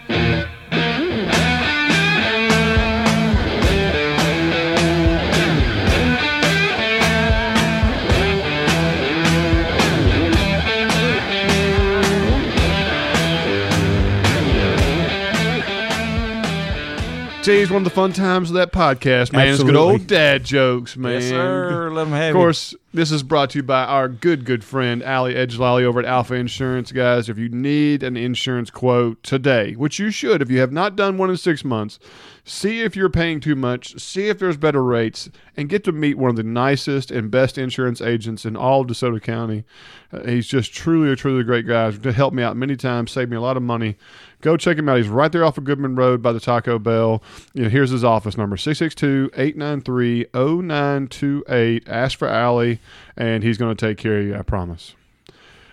Geez, 17.42 17.72
one 17.72 17.80
of 17.80 17.84
the 17.84 17.90
fun 17.90 18.12
times 18.12 18.50
of 18.50 18.54
that 18.54 18.70
podcast, 18.72 19.32
man. 19.32 19.48
It's 19.48 19.60
good 19.60 19.74
old 19.74 20.06
dad 20.06 20.44
jokes, 20.44 20.96
man. 20.96 21.92
Let 21.92 22.04
them 22.04 22.12
have 22.12 22.28
Of 22.28 22.34
course, 22.34 22.72
this 22.94 23.10
is 23.10 23.24
brought 23.24 23.50
to 23.50 23.58
you 23.58 23.62
by 23.64 23.82
our 23.82 24.08
good, 24.08 24.44
good 24.44 24.62
friend, 24.62 25.02
Ali 25.02 25.34
Edgelally 25.34 25.82
over 25.82 25.98
at 25.98 26.04
Alfa 26.04 26.34
Insurance. 26.34 26.92
Guys, 26.92 27.28
if 27.28 27.38
you 27.38 27.48
need 27.48 28.04
an 28.04 28.16
insurance 28.16 28.70
quote 28.70 29.20
today, 29.24 29.72
which 29.72 29.98
you 29.98 30.12
should 30.12 30.40
if 30.40 30.52
you 30.52 30.60
have 30.60 30.70
not 30.70 30.94
done 30.94 31.18
one 31.18 31.30
in 31.30 31.36
six 31.36 31.64
months, 31.64 31.98
see 32.44 32.82
if 32.82 32.94
you're 32.94 33.10
paying 33.10 33.40
too 33.40 33.56
much, 33.56 34.00
see 34.00 34.28
if 34.28 34.38
there's 34.38 34.56
better 34.56 34.84
rates, 34.84 35.28
and 35.56 35.68
get 35.68 35.82
to 35.82 35.90
meet 35.90 36.18
one 36.18 36.30
of 36.30 36.36
the 36.36 36.44
nicest 36.44 37.10
and 37.10 37.28
best 37.28 37.58
insurance 37.58 38.00
agents 38.00 38.44
in 38.44 38.54
all 38.54 38.82
of 38.82 38.86
DeSoto 38.86 39.20
County. 39.20 39.64
Uh, 40.12 40.22
he's 40.26 40.46
just 40.46 40.72
truly, 40.72 41.10
a 41.10 41.16
truly 41.16 41.42
great 41.42 41.66
guy. 41.66 41.90
He's 41.90 42.14
helped 42.14 42.36
me 42.36 42.44
out 42.44 42.56
many 42.56 42.76
times, 42.76 43.10
saved 43.10 43.32
me 43.32 43.36
a 43.36 43.40
lot 43.40 43.56
of 43.56 43.64
money. 43.64 43.96
Go 44.42 44.56
check 44.56 44.76
him 44.76 44.88
out. 44.88 44.98
He's 44.98 45.08
right 45.08 45.30
there 45.30 45.44
off 45.44 45.56
of 45.56 45.64
Goodman 45.64 45.94
Road 45.94 46.20
by 46.20 46.32
the 46.32 46.40
Taco 46.40 46.78
Bell. 46.78 47.22
You 47.54 47.62
know, 47.62 47.68
here's 47.68 47.90
his 47.90 48.04
office 48.04 48.36
number 48.36 48.56
662 48.56 49.30
893 49.34 50.26
0928. 50.34 51.88
Ask 51.88 52.18
for 52.18 52.28
Allie, 52.28 52.80
and 53.16 53.42
he's 53.42 53.56
going 53.56 53.74
to 53.74 53.86
take 53.86 53.98
care 53.98 54.18
of 54.18 54.26
you, 54.26 54.36
I 54.36 54.42
promise. 54.42 54.94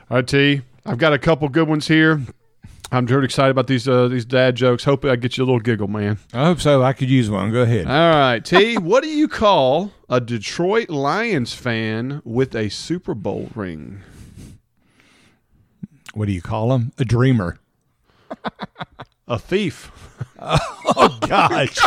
All 0.09 0.17
right, 0.17 0.27
T, 0.27 0.61
I've 0.85 0.99
got 0.99 1.13
a 1.13 1.19
couple 1.19 1.49
good 1.49 1.67
ones 1.67 1.87
here. 1.87 2.21
I'm 2.91 3.05
really 3.07 3.25
excited 3.25 3.51
about 3.51 3.67
these 3.67 3.87
uh, 3.87 4.07
these 4.07 4.25
dad 4.25 4.55
jokes. 4.55 4.83
Hope 4.83 5.03
I 5.05 5.15
get 5.15 5.37
you 5.37 5.43
a 5.43 5.45
little 5.45 5.59
giggle, 5.59 5.87
man. 5.87 6.17
I 6.33 6.45
hope 6.45 6.59
so. 6.59 6.81
I 6.81 6.93
could 6.93 7.09
use 7.09 7.29
one. 7.29 7.51
Go 7.51 7.61
ahead. 7.61 7.87
All 7.87 8.09
right, 8.19 8.43
T, 8.43 8.77
what 8.77 9.03
do 9.03 9.09
you 9.09 9.27
call 9.27 9.91
a 10.09 10.19
Detroit 10.19 10.89
Lions 10.89 11.53
fan 11.53 12.21
with 12.23 12.55
a 12.55 12.69
Super 12.69 13.13
Bowl 13.13 13.49
ring? 13.55 14.01
What 16.13 16.25
do 16.25 16.31
you 16.31 16.41
call 16.41 16.73
him? 16.73 16.91
A 16.97 17.05
dreamer. 17.05 17.59
A 19.27 19.37
thief. 19.39 19.91
Oh 20.41 21.17
gosh. 21.27 21.77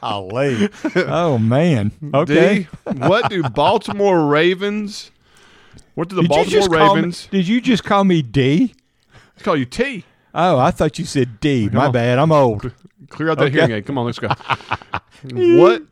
Golly. 0.00 0.68
Oh, 0.94 1.38
man. 1.38 1.92
Okay. 2.14 2.60
D, 2.60 2.92
what 2.98 3.28
do 3.30 3.42
Baltimore 3.42 4.24
Ravens? 4.26 5.10
What 5.94 6.08
do 6.08 6.16
the 6.16 6.22
Did 6.22 6.28
Baltimore 6.28 6.68
call 6.68 6.94
me, 6.94 7.00
Ravens? 7.02 7.28
did 7.30 7.48
you 7.48 7.60
just 7.60 7.84
call 7.84 8.04
me 8.04 8.22
D? 8.22 8.74
I 9.38 9.42
call 9.42 9.56
you 9.56 9.64
T. 9.66 10.04
Oh, 10.34 10.58
I 10.58 10.70
thought 10.70 10.98
you 10.98 11.04
said 11.04 11.40
D. 11.40 11.68
My 11.68 11.88
bad. 11.90 12.18
I'm 12.18 12.32
old. 12.32 12.72
Clear 13.08 13.30
out 13.30 13.38
that 13.38 13.44
Okay. 13.46 13.52
hearing 13.54 13.70
aid. 13.72 13.86
Come 13.86 13.98
on, 13.98 14.06
let's 14.06 14.18
go. 14.18 14.28
what 15.32 15.82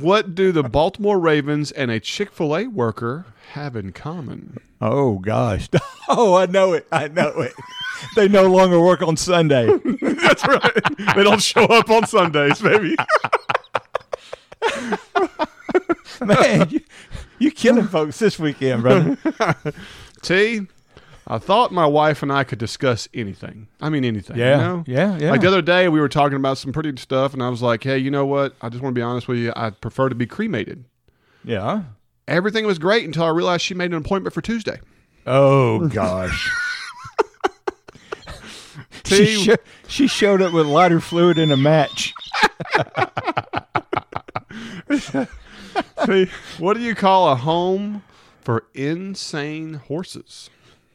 What 0.00 0.34
do 0.34 0.52
the 0.52 0.62
Baltimore 0.62 1.18
Ravens 1.18 1.70
and 1.72 1.90
a 1.90 1.98
Chick 2.00 2.30
Fil 2.32 2.56
A 2.56 2.66
worker 2.66 3.26
have 3.52 3.74
in 3.76 3.92
common? 3.92 4.58
Oh, 4.80 5.18
gosh. 5.18 5.68
Oh, 6.10 6.34
I 6.36 6.46
know 6.46 6.72
it. 6.72 6.86
I 6.90 7.08
know 7.08 7.28
it. 7.40 7.52
they 8.16 8.28
no 8.28 8.44
longer 8.50 8.80
work 8.80 9.02
on 9.02 9.18
Sunday. 9.18 9.66
That's 10.00 10.42
right. 10.48 10.72
they 11.14 11.22
don't 11.22 11.42
show 11.42 11.64
up 11.64 11.90
on 11.90 12.06
Sundays, 12.06 12.62
baby. 12.62 12.96
Man, 16.24 16.70
you, 16.70 16.80
you 17.38 17.50
killing 17.50 17.86
folks 17.88 18.18
this 18.18 18.38
weekend, 18.38 18.80
brother. 18.82 19.18
T. 20.22 20.66
I 21.30 21.36
thought 21.38 21.72
my 21.72 21.84
wife 21.86 22.22
and 22.22 22.32
I 22.32 22.42
could 22.42 22.58
discuss 22.58 23.06
anything. 23.12 23.68
I 23.82 23.90
mean, 23.90 24.02
anything. 24.04 24.38
you 24.38 24.44
Yeah. 24.44 24.56
know? 24.56 24.84
Yeah, 24.86 25.18
yeah. 25.18 25.30
Like 25.30 25.42
the 25.42 25.48
other 25.48 25.60
day, 25.60 25.88
we 25.90 26.00
were 26.00 26.08
talking 26.08 26.36
about 26.36 26.56
some 26.56 26.72
pretty 26.72 26.96
stuff, 26.96 27.34
and 27.34 27.42
I 27.42 27.50
was 27.50 27.60
like, 27.60 27.84
"Hey, 27.84 27.98
you 27.98 28.10
know 28.10 28.24
what? 28.24 28.54
I 28.62 28.70
just 28.70 28.82
want 28.82 28.94
to 28.94 28.98
be 28.98 29.02
honest 29.02 29.28
with 29.28 29.36
you. 29.38 29.52
I 29.54 29.68
prefer 29.70 30.08
to 30.08 30.14
be 30.14 30.24
cremated." 30.26 30.84
Yeah. 31.44 31.82
Everything 32.26 32.64
was 32.66 32.78
great 32.78 33.04
until 33.04 33.24
I 33.24 33.28
realized 33.28 33.62
she 33.62 33.74
made 33.74 33.90
an 33.92 33.98
appointment 33.98 34.32
for 34.34 34.40
Tuesday. 34.40 34.80
Oh 35.26 35.86
gosh. 35.88 36.50
she, 39.04 39.26
T, 39.26 39.44
sho- 39.44 39.56
she 39.86 40.06
showed 40.06 40.40
up 40.42 40.52
with 40.54 40.66
lighter 40.66 41.00
fluid 41.00 41.38
in 41.38 41.50
a 41.50 41.56
match. 41.56 42.12
T, 46.06 46.28
what 46.58 46.74
do 46.74 46.80
you 46.80 46.94
call 46.94 47.30
a 47.30 47.36
home 47.36 48.02
for 48.42 48.64
insane 48.74 49.74
horses? 49.74 50.50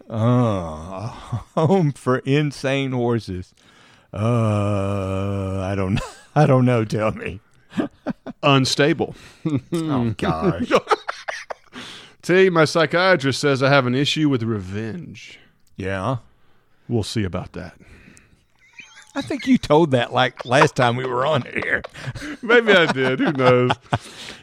Oh, 0.10 1.44
a 1.56 1.60
home 1.68 1.92
for 1.92 2.20
insane 2.20 2.92
horses. 2.92 3.54
Uh, 4.14 5.62
I 5.62 5.74
don't. 5.76 6.00
I 6.36 6.46
don't 6.46 6.66
know. 6.66 6.84
Tell 6.86 7.12
me. 7.12 7.40
Unstable. 8.42 9.16
Oh 9.72 10.10
gosh. 10.18 10.72
T, 12.22 12.50
my 12.50 12.66
psychiatrist 12.66 13.40
says 13.40 13.62
I 13.64 13.70
have 13.70 13.86
an 13.86 13.96
issue 13.96 14.30
with 14.30 14.44
revenge. 14.44 15.40
yeah. 15.78 16.18
We'll 16.90 17.04
see 17.04 17.24
about 17.24 17.54
that. 17.54 17.76
I 19.16 19.22
think 19.22 19.48
you 19.48 19.58
told 19.58 19.92
that 19.92 20.12
like 20.12 20.46
last 20.46 20.76
time 20.76 20.96
we 20.96 21.06
were 21.06 21.26
on 21.26 21.44
here. 21.44 21.84
Maybe 22.42 22.74
I 22.74 22.92
did. 22.92 23.20
Who 23.20 23.32
knows? 23.32 23.72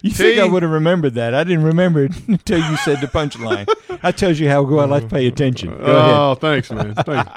You 0.02 0.12
think 0.12 0.40
I 0.40 0.46
would 0.46 0.62
have 0.62 0.72
remembered 0.72 1.12
that? 1.16 1.34
I 1.34 1.44
didn't 1.44 1.64
remember 1.64 2.04
it 2.04 2.12
until 2.26 2.58
you 2.58 2.76
said 2.78 3.02
the 3.02 3.06
punchline. 3.06 3.68
That 4.00 4.16
tells 4.16 4.40
you 4.40 4.48
how 4.48 4.64
good 4.64 4.78
I 4.78 4.86
like 4.86 5.02
to 5.02 5.08
pay 5.10 5.26
attention. 5.26 5.68
Go 5.68 5.76
oh, 5.76 5.96
ahead. 5.96 6.14
Oh, 6.14 6.34
thanks, 6.36 6.70
man. 6.70 6.94
Thanks. 7.04 7.30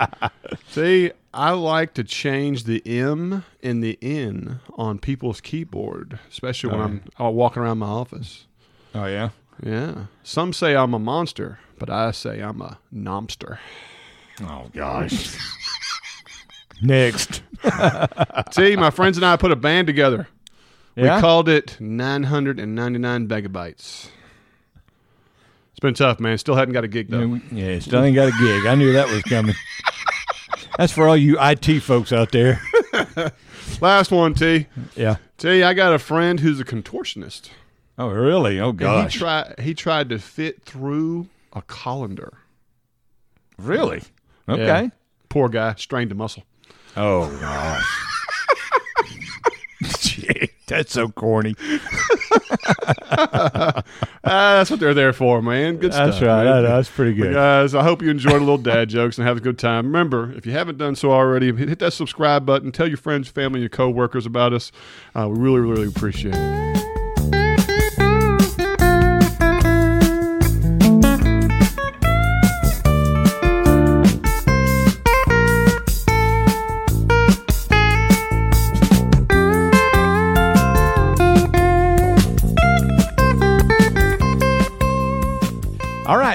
See, 0.70 1.12
I 1.34 1.52
like 1.52 1.94
to 1.96 2.06
change 2.06 2.64
the 2.64 2.82
M 2.86 3.44
and 3.62 3.84
the 3.84 3.98
N 4.02 4.62
on 4.76 5.00
people's 5.00 5.42
keyboard, 5.42 6.20
especially 6.30 6.72
when 6.72 6.80
oh, 6.80 6.84
I'm 6.84 7.04
out 7.20 7.34
walking 7.34 7.64
around 7.64 7.80
my 7.80 7.88
office. 7.88 8.46
Oh 8.96 9.08
yeah. 9.08 9.32
Yeah. 9.62 10.06
Some 10.24 10.54
say 10.54 10.74
I'm 10.76 10.94
a 10.94 11.00
monster, 11.00 11.60
but 11.80 11.90
I 11.90 12.12
say 12.12 12.40
I'm 12.40 12.62
a 12.62 12.80
nomster. 12.92 13.60
Oh 14.42 14.70
gosh. 14.74 15.38
Next. 16.84 17.42
T, 18.52 18.76
my 18.76 18.90
friends 18.92 19.18
and 19.18 19.26
I 19.26 19.36
put 19.38 19.52
a 19.52 19.56
band 19.56 19.88
together. 19.88 20.28
Yeah. 20.96 21.16
We 21.16 21.22
called 21.22 21.50
it 21.50 21.78
999 21.80 23.28
megabytes. 23.28 24.08
It's 25.72 25.80
been 25.82 25.94
tough, 25.96 26.20
man. 26.20 26.38
Still 26.38 26.56
hadn't 26.56 26.74
got 26.74 26.84
a 26.84 26.88
gig 26.88 27.10
though. 27.10 27.40
Yeah, 27.52 27.80
still 27.80 28.04
ain't 28.04 28.16
got 28.16 28.28
a 28.28 28.38
gig. 28.40 28.66
I 28.68 28.76
knew 28.76 28.94
that 28.94 29.08
was 29.08 29.24
coming. 29.24 29.56
That's 30.78 30.92
for 30.94 31.08
all 31.08 31.18
you 31.18 31.38
IT 31.40 31.80
folks 31.82 32.12
out 32.14 32.32
there. 32.32 32.62
Last 33.82 34.12
one, 34.12 34.34
T. 34.34 34.68
Yeah. 34.96 35.18
T, 35.38 35.64
I 35.64 35.74
got 35.74 35.94
a 35.94 36.00
friend 36.00 36.40
who's 36.40 36.60
a 36.60 36.66
contortionist. 36.66 37.50
Oh, 37.98 38.10
really? 38.10 38.60
Oh, 38.60 38.70
And 38.70 38.80
gosh. 38.80 39.14
he 39.14 39.20
tried 39.20 39.60
he 39.60 39.74
tried 39.74 40.10
to 40.10 40.20
fit 40.20 40.64
through 40.64 41.28
a 41.54 41.62
colander. 41.64 42.34
really? 43.58 44.04
Okay. 44.50 44.92
Poor 45.30 45.50
guy, 45.50 45.74
strained 45.76 46.12
a 46.12 46.16
muscle. 46.16 46.44
Oh, 46.96 47.30
gosh. 47.40 47.86
Gee, 50.00 50.50
That's 50.68 50.94
so 50.94 51.10
corny. 51.10 51.56
Ah, 54.26 54.56
that's 54.56 54.72
what 54.72 54.80
they're 54.80 54.94
there 54.94 55.12
for, 55.12 55.42
man. 55.42 55.76
Good 55.76 55.92
That's 55.92 56.16
stuff. 56.18 56.22
That's 56.22 56.46
right. 56.46 56.46
man. 56.46 56.64
That's 56.64 56.90
pretty 56.90 57.14
good. 57.14 57.34
Guys, 57.34 57.76
I 57.76 57.84
hope 57.84 58.02
you 58.02 58.10
enjoyed 58.10 58.36
a 58.36 58.40
little 58.40 58.58
dad 58.58 58.88
jokes 58.90 59.18
and 59.18 59.28
have 59.28 59.38
a 59.38 59.42
good 59.42 59.60
time. 59.60 59.86
Remember, 59.86 60.32
if 60.34 60.46
you 60.46 60.54
haven't 60.54 60.78
done 60.78 60.96
so 60.96 61.12
already, 61.12 61.54
hit 61.54 61.68
hit 61.68 61.80
that 61.80 61.92
subscribe 61.94 62.46
button. 62.46 62.72
Tell 62.72 62.88
your 62.88 62.98
friends, 62.98 63.28
family, 63.28 63.58
and 63.58 63.64
your 63.64 63.70
coworkers 63.70 64.26
about 64.26 64.54
us. 64.54 64.72
Uh, 65.14 65.28
we 65.30 65.38
really, 65.38 65.60
really 65.60 65.88
appreciate 65.88 66.36
it. 66.36 66.63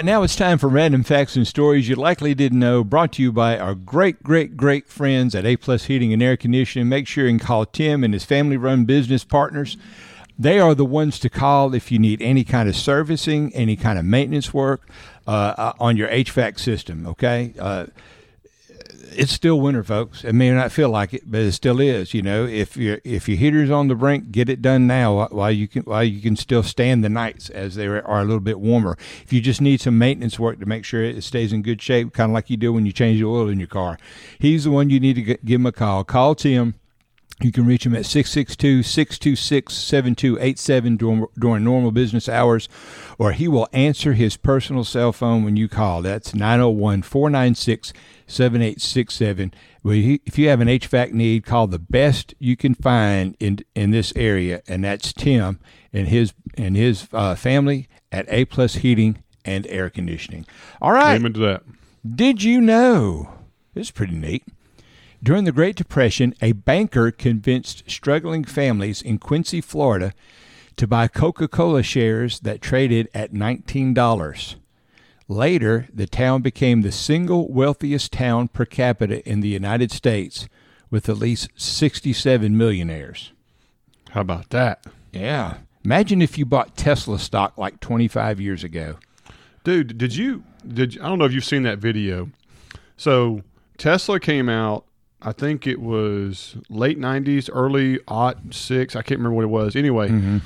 Now 0.09 0.23
it's 0.23 0.37
time 0.37 0.57
for 0.57 0.69
random 0.69 1.03
facts 1.03 1.37
and 1.37 1.47
stories 1.47 1.87
you 1.87 1.95
likely 1.95 2.35
didn't 2.35 2.59
know. 2.59 2.83
Brought 2.83 3.13
to 3.13 3.23
you 3.23 3.31
by 3.31 3.59
our 3.59 3.75
great, 3.75 4.23
great, 4.23 4.57
great 4.57 4.89
friends 4.89 5.35
at 5.35 5.45
A 5.45 5.59
Plus 5.59 5.85
Heating 5.85 6.15
and 6.15 6.23
Air 6.23 6.35
Conditioning. 6.35 6.89
Make 6.89 7.07
sure 7.07 7.29
and 7.29 7.39
call 7.39 7.67
Tim 7.67 8.03
and 8.03 8.15
his 8.15 8.25
family-run 8.25 8.87
business 8.87 9.23
partners. 9.23 9.77
They 10.39 10.59
are 10.59 10.75
the 10.75 10.87
ones 10.87 11.19
to 11.19 11.29
call 11.29 11.75
if 11.75 11.93
you 11.93 11.99
need 11.99 12.23
any 12.23 12.43
kind 12.43 12.71
of 12.71 12.75
servicing, 12.75 13.55
any 13.55 13.77
kind 13.77 13.99
of 13.99 14.07
maintenance 14.07 14.55
work 14.55 14.89
uh, 15.27 15.31
uh, 15.59 15.73
on 15.79 15.99
your 15.99 16.09
HVAC 16.09 16.59
system. 16.59 17.07
Okay. 17.07 17.53
Uh, 17.59 17.89
it's 19.13 19.33
still 19.33 19.61
winter, 19.61 19.83
folks. 19.83 20.25
It 20.25 20.35
may 20.35 20.51
not 20.51 20.73
feel 20.73 20.91
like 20.91 21.15
it, 21.15 21.31
but 21.31 21.41
it 21.41 21.53
still 21.53 21.81
is. 21.81 22.15
You 22.15 22.23
know, 22.23 22.47
if 22.47 22.77
your 22.77 23.01
if 23.05 23.29
your 23.29 23.39
heater's 23.39 23.71
on 23.71 23.89
the 23.89 23.95
brink, 23.95 24.31
get 24.31 24.49
it 24.49 24.63
done 24.63 24.87
now 24.87 25.27
while 25.29 25.51
you 25.51 25.69
can 25.69 25.83
while 25.83 26.05
you 26.05 26.21
can 26.21 26.37
still 26.37 26.63
stand 26.63 27.03
the 27.05 27.09
nights 27.09 27.51
as 27.51 27.75
they 27.75 27.87
are 27.87 28.21
a 28.21 28.25
little 28.25 28.41
bit 28.41 28.61
warmer. 28.61 28.97
If 29.23 29.33
you 29.33 29.41
just 29.41 29.61
need 29.61 29.81
some 29.81 29.99
maintenance 29.99 30.39
work 30.39 30.61
to 30.61 30.67
make 30.67 30.85
sure 30.85 31.03
it 31.03 31.23
stays 31.25 31.53
in 31.53 31.63
good 31.63 31.81
shape, 31.81 32.13
kind 32.13 32.31
of 32.31 32.35
like 32.35 32.51
you 32.51 32.57
do 32.57 32.73
when 32.73 32.87
you 32.87 32.93
change 32.93 33.19
the 33.19 33.27
oil 33.27 33.49
in 33.49 33.59
your 33.59 33.69
car, 33.69 33.99
he's 34.39 34.65
the 34.65 34.71
one 34.71 34.91
you 34.91 35.01
need 35.01 35.15
to 35.15 35.23
give 35.23 35.61
him 35.61 35.67
a 35.67 35.73
call. 35.73 36.05
Call 36.05 36.35
Tim. 36.35 36.75
You 37.41 37.53
can 37.53 37.67
reach 37.67 37.87
him 37.87 37.95
at 37.95 38.05
662 38.05 38.83
626 38.83 39.73
7287 39.73 40.97
during 40.97 41.65
normal 41.65 41.93
business 41.93 42.29
hours, 42.29 42.69
or 43.17 43.31
he 43.31 43.47
will 43.47 43.69
answer 43.73 44.15
his 44.15 44.37
personal 44.37 44.83
cell 44.83 45.13
phone 45.13 45.45
when 45.45 45.57
you 45.57 45.69
call. 45.69 46.03
That's 46.03 46.35
901 46.35 47.03
496 47.03 47.93
7867. 48.27 49.55
If 49.85 50.37
you 50.39 50.49
have 50.49 50.61
an 50.61 50.69
HVAC 50.69 51.13
need, 51.13 51.47
call 51.47 51.69
the 51.69 51.79
best 51.79 52.35
you 52.41 52.57
can 52.57 52.75
find 52.75 53.37
in 53.39 53.61
in 53.75 53.93
this 53.93 54.13
area, 54.17 54.61
and 54.67 54.83
that's 54.83 55.13
Tim 55.13 55.61
and 55.93 56.09
his 56.09 56.35
and 56.57 56.77
his 56.77 57.09
uh, 57.13 57.37
family 57.37 57.89
at 58.11 58.27
A 58.29 58.47
Plus 58.47 58.77
Heating 58.77 59.23
and 59.45 59.65
Air 59.69 59.91
Conditioning. 59.91 60.45
All 60.83 60.93
right. 60.93 61.15
Amen 61.15 61.33
to 61.35 61.41
that. 61.41 61.63
Did 62.17 62.43
you 62.43 62.61
know? 62.61 63.33
This 63.75 63.87
is 63.87 63.91
pretty 63.93 64.15
neat. 64.15 64.45
During 65.23 65.45
the 65.45 65.53
Great 65.53 65.77
Depression, 65.77 66.35
a 66.41 66.53
banker 66.53 67.11
convinced 67.11 67.83
struggling 67.91 68.45
families 68.45 69.03
in 69.03 69.19
Quincy, 69.19 69.61
Florida, 69.61 70.13
to 70.77 70.87
buy 70.87 71.09
Coca 71.09 71.49
Cola 71.49 71.83
shares 71.83 72.41
that 72.41 72.63
traded 72.63 73.09
at 73.13 73.33
$19. 73.33 74.55
Later, 75.27 75.89
the 75.93 76.07
town 76.07 76.41
became 76.41 76.83
the 76.83 76.93
single 76.93 77.53
wealthiest 77.53 78.13
town 78.13 78.49
per 78.49 78.65
capita 78.65 79.29
in 79.29 79.41
the 79.41 79.49
United 79.49 79.91
States, 79.91 80.49
with 80.89 81.09
at 81.09 81.19
least 81.19 81.51
67 81.57 82.57
millionaires. 82.57 83.33
How 84.11 84.23
about 84.23 84.51
that? 84.51 84.87
Yeah. 85.13 85.59
Imagine 85.85 86.23
if 86.23 86.39
you 86.39 86.47
bought 86.47 86.77
Tesla 86.77 87.19
stock 87.19 87.59
like 87.59 87.81
25 87.81 88.41
years 88.41 88.63
ago. 88.65 88.99
Dude, 89.65 89.99
did 89.99 90.15
you 90.15 90.45
did 90.67 90.99
I 91.01 91.09
don't 91.09 91.19
know 91.19 91.25
if 91.25 91.33
you've 91.33 91.45
seen 91.45 91.65
that 91.65 91.79
video. 91.79 92.31
So 92.97 93.43
Tesla 93.77 94.19
came 94.19 94.49
out, 94.49 94.85
I 95.21 95.33
think 95.33 95.67
it 95.67 95.81
was 95.81 96.57
late 96.69 96.99
nineties, 96.99 97.49
early 97.51 97.99
aught 98.07 98.39
six. 98.51 98.95
I 98.95 99.03
can't 99.03 99.19
remember 99.19 99.35
what 99.37 99.45
it 99.45 99.49
was. 99.49 99.75
Anyway, 99.77 100.09
mm-hmm. 100.09 100.39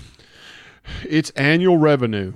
its 1.08 1.30
annual 1.30 1.78
revenue 1.78 2.34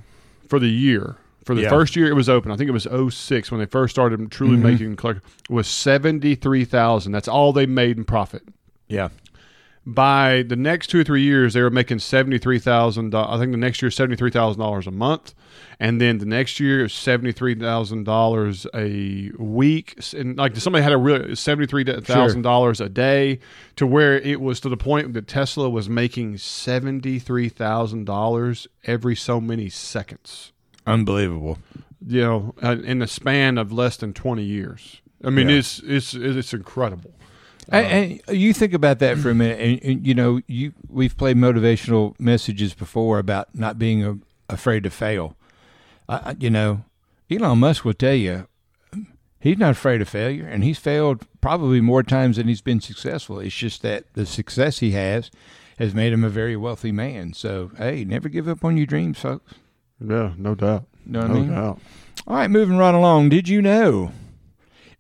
for 0.49 0.59
the 0.59 0.69
year. 0.69 1.17
For 1.45 1.55
the 1.55 1.63
Yeah. 1.63 1.71
first 1.71 1.95
year 1.95 2.09
it 2.09 2.15
was 2.15 2.29
open, 2.29 2.51
I 2.51 2.57
think 2.57 2.69
it 2.69 2.73
was 2.73 2.89
06 3.15 3.53
when 3.53 3.61
they 3.61 3.67
first 3.67 3.95
started 3.95 4.31
truly 4.33 4.55
mm-hmm. 4.55 4.63
making 4.65 4.97
collect 4.97 5.21
was 5.49 5.69
seventy 5.69 6.35
three 6.35 6.65
thousand. 6.65 7.13
That's 7.13 7.29
all 7.29 7.53
they 7.53 7.67
made 7.67 7.97
in 7.97 8.05
profit. 8.05 8.43
Yeah. 8.89 9.09
By 9.89 10.43
the 10.43 10.57
next 10.57 10.89
two 10.89 10.99
or 11.01 11.05
three 11.05 11.23
years, 11.23 11.55
they 11.55 11.63
were 11.63 11.71
making 11.71 12.01
seventy 12.01 12.39
three 12.39 12.59
thousand. 12.59 13.15
I 13.15 13.39
think 13.39 13.53
the 13.53 13.57
next 13.57 13.81
year 13.81 13.91
seventy 13.93 14.17
three 14.17 14.33
thousand 14.33 14.61
dollars 14.61 14.89
a 14.89 14.91
month, 14.91 15.33
and 15.79 16.01
then 16.01 16.19
the 16.19 16.27
next 16.27 16.59
year 16.59 16.89
seventy 16.89 17.31
three 17.31 17.55
thousand 17.55 18.03
dollars 18.03 18.67
a 18.75 19.31
week. 19.39 19.97
And 20.13 20.37
like 20.37 20.57
somebody 20.57 20.83
had 20.83 20.93
a 20.93 20.97
real 20.97 21.37
seventy 21.37 21.69
three 21.69 21.85
thousand 21.85 22.43
dollars 22.43 22.81
a 22.81 22.89
day, 22.89 23.39
to 23.77 23.87
where 23.87 24.19
it 24.19 24.41
was 24.41 24.59
to 24.61 24.69
the 24.69 24.77
point 24.77 25.13
that 25.15 25.29
Tesla 25.29 25.71
was 25.71 25.89
making 25.89 26.39
seventy 26.39 27.21
three 27.21 27.49
thousand 27.49 28.07
dollars 28.07 28.67
every 28.87 29.15
so 29.15 29.41
many 29.41 29.69
seconds. 29.69 30.53
Unbelievable. 30.85 31.59
You 32.05 32.21
know, 32.23 32.55
uh, 32.61 32.77
in 32.83 32.99
the 32.99 33.07
span 33.07 33.57
of 33.57 33.71
less 33.71 33.97
than 33.97 34.15
twenty 34.15 34.43
years. 34.43 35.01
I 35.23 35.31
mean, 35.31 35.49
Yeah. 35.49 35.59
it's 35.59 35.79
it's 35.85 36.13
it's 36.13 36.53
incredible. 36.53 37.13
Uh-huh. 37.73 37.77
And, 37.83 38.21
and 38.29 38.37
you 38.39 38.53
think 38.53 38.73
about 38.73 38.99
that 39.01 39.19
for 39.19 39.31
a 39.31 39.35
minute, 39.35 39.59
and, 39.61 39.83
and 39.83 40.07
you 40.07 40.15
know, 40.15 40.41
you 40.47 40.73
we've 40.89 41.17
played 41.17 41.37
motivational 41.37 42.15
messages 42.21 42.75
before 42.75 43.19
about 43.19 43.55
not 43.55 43.79
being 43.79 44.05
a, 44.05 44.19
afraid 44.49 44.85
to 44.85 44.91
fail. 44.91 45.37
I, 46.09 46.17
I- 46.17 46.37
you 46.39 46.51
know, 46.51 46.85
Elon 47.31 47.59
Musk 47.59 47.85
will 47.85 47.95
tell 47.95 48.15
you 48.15 48.47
he's 49.41 49.59
not 49.59 49.73
afraid 49.73 50.01
of 50.01 50.09
failure, 50.09 50.47
and 50.47 50.63
he's 50.63 50.79
failed 50.79 51.25
probably 51.41 51.81
more 51.81 52.03
times 52.03 52.37
than 52.37 52.47
he's 52.49 52.61
been 52.63 52.81
successful. 52.81 53.41
It's 53.41 53.55
just 53.55 53.83
that 53.83 54.05
the 54.15 54.27
success 54.27 54.79
he 54.79 54.93
has 54.93 55.31
has 55.79 55.95
made 55.95 56.13
him 56.13 56.25
a 56.25 56.29
very 56.31 56.57
wealthy 56.57 56.93
man. 56.93 57.33
So 57.35 57.71
hey, 57.79 58.05
never 58.05 58.29
give 58.29 58.49
up 58.49 58.65
on 58.65 58.77
your 58.77 58.87
dreams, 58.87 59.19
folks. 59.19 59.55
Yeah, 60.01 60.33
no 60.39 60.55
doubt. 60.55 60.85
Know 61.05 61.21
what 61.21 61.31
I 61.31 61.33
no 61.33 61.41
mean? 61.41 61.51
doubt. 61.51 61.81
All 62.29 62.37
right, 62.37 62.51
moving 62.51 62.77
right 62.79 62.95
along. 62.95 63.29
Did 63.31 63.49
you 63.49 63.61
know 63.63 64.13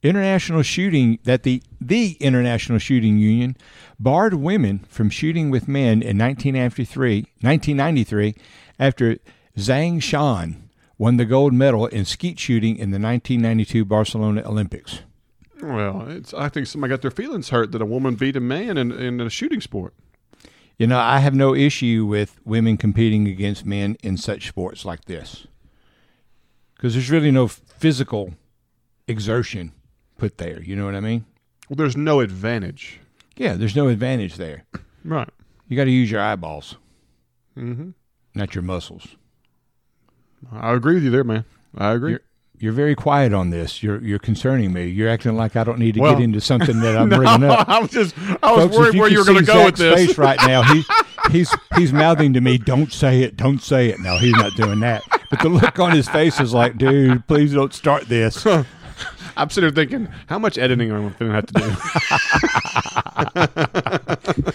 international 0.08 0.62
shooting 0.62 1.18
that 1.24 1.42
the 1.42 1.62
the 1.80 2.16
International 2.20 2.78
Shooting 2.78 3.18
Union 3.18 3.56
barred 3.98 4.34
women 4.34 4.80
from 4.88 5.10
shooting 5.10 5.50
with 5.50 5.68
men 5.68 6.02
in 6.02 6.18
1993, 6.18 7.26
1993 7.40 8.34
after 8.78 9.18
Zhang 9.56 10.02
Shan 10.02 10.68
won 10.98 11.16
the 11.16 11.24
gold 11.24 11.52
medal 11.52 11.86
in 11.86 12.04
skeet 12.04 12.38
shooting 12.38 12.76
in 12.76 12.90
the 12.90 12.98
1992 12.98 13.84
Barcelona 13.84 14.42
Olympics. 14.44 15.00
Well, 15.62 16.06
it's. 16.08 16.34
I 16.34 16.48
think 16.48 16.66
somebody 16.66 16.90
got 16.90 17.02
their 17.02 17.10
feelings 17.10 17.48
hurt 17.48 17.72
that 17.72 17.82
a 17.82 17.86
woman 17.86 18.14
beat 18.14 18.36
a 18.36 18.40
man 18.40 18.76
in, 18.76 18.92
in 18.92 19.20
a 19.20 19.30
shooting 19.30 19.60
sport. 19.60 19.94
You 20.78 20.86
know, 20.86 20.98
I 20.98 21.20
have 21.20 21.34
no 21.34 21.54
issue 21.54 22.04
with 22.04 22.38
women 22.44 22.76
competing 22.76 23.26
against 23.26 23.64
men 23.64 23.96
in 24.02 24.18
such 24.18 24.48
sports 24.48 24.84
like 24.84 25.06
this 25.06 25.46
because 26.74 26.92
there's 26.92 27.10
really 27.10 27.30
no 27.30 27.48
physical 27.48 28.34
exertion 29.08 29.72
put 30.18 30.38
there. 30.38 30.62
You 30.62 30.76
know 30.76 30.84
what 30.84 30.94
I 30.94 31.00
mean? 31.00 31.24
Well, 31.68 31.76
there's 31.76 31.96
no 31.96 32.20
advantage. 32.20 33.00
Yeah, 33.36 33.54
there's 33.54 33.76
no 33.76 33.88
advantage 33.88 34.36
there. 34.36 34.64
Right. 35.04 35.28
You 35.68 35.76
got 35.76 35.84
to 35.84 35.90
use 35.90 36.10
your 36.10 36.20
eyeballs, 36.20 36.76
Mm-hmm. 37.56 37.90
not 38.34 38.54
your 38.54 38.62
muscles. 38.62 39.16
I 40.52 40.72
agree 40.74 40.94
with 40.94 41.04
you 41.04 41.10
there, 41.10 41.24
man. 41.24 41.44
I 41.76 41.92
agree. 41.92 42.10
You're, 42.12 42.20
you're 42.58 42.72
very 42.72 42.94
quiet 42.94 43.32
on 43.34 43.50
this. 43.50 43.82
You're 43.82 44.00
you're 44.02 44.18
concerning 44.18 44.72
me. 44.72 44.86
You're 44.86 45.08
acting 45.10 45.36
like 45.36 45.56
I 45.56 45.64
don't 45.64 45.78
need 45.78 45.94
to 45.94 46.00
Well- 46.00 46.14
get 46.14 46.22
into 46.22 46.40
something 46.40 46.80
that 46.80 46.96
I'm 47.00 47.08
no, 47.08 47.16
bringing 47.18 47.44
up. 47.44 47.68
I 47.68 47.80
was 47.80 47.90
just. 47.90 48.14
I 48.42 48.52
was 48.52 48.64
Folks, 48.64 48.76
worried 48.78 48.98
where 48.98 49.10
you 49.10 49.18
were 49.18 49.24
going 49.24 49.38
to 49.38 49.44
go 49.44 49.64
with 49.64 49.76
this. 49.76 50.06
face 50.06 50.18
right 50.18 50.38
now. 50.46 50.62
He 50.62 50.84
he's 51.30 51.52
he's 51.76 51.92
mouthing 51.92 52.32
to 52.34 52.40
me, 52.40 52.56
"Don't 52.58 52.92
say 52.92 53.22
it, 53.22 53.36
don't 53.36 53.60
say 53.62 53.88
it." 53.88 53.98
No, 54.00 54.16
he's 54.18 54.32
not 54.34 54.54
doing 54.54 54.80
that. 54.80 55.02
But 55.30 55.40
the 55.40 55.48
look 55.48 55.78
on 55.78 55.92
his 55.92 56.08
face 56.08 56.38
is 56.40 56.54
like, 56.54 56.78
"Dude, 56.78 57.26
please 57.26 57.52
don't 57.52 57.74
start 57.74 58.08
this." 58.08 58.46
I'm 59.36 59.50
sitting 59.50 59.72
there 59.72 59.84
thinking, 59.84 60.08
how 60.28 60.38
much 60.38 60.56
editing 60.56 60.90
am 60.90 61.06
I 61.06 61.10
going 61.18 61.30
to 61.30 61.34
have 61.34 61.46
to 61.46 61.52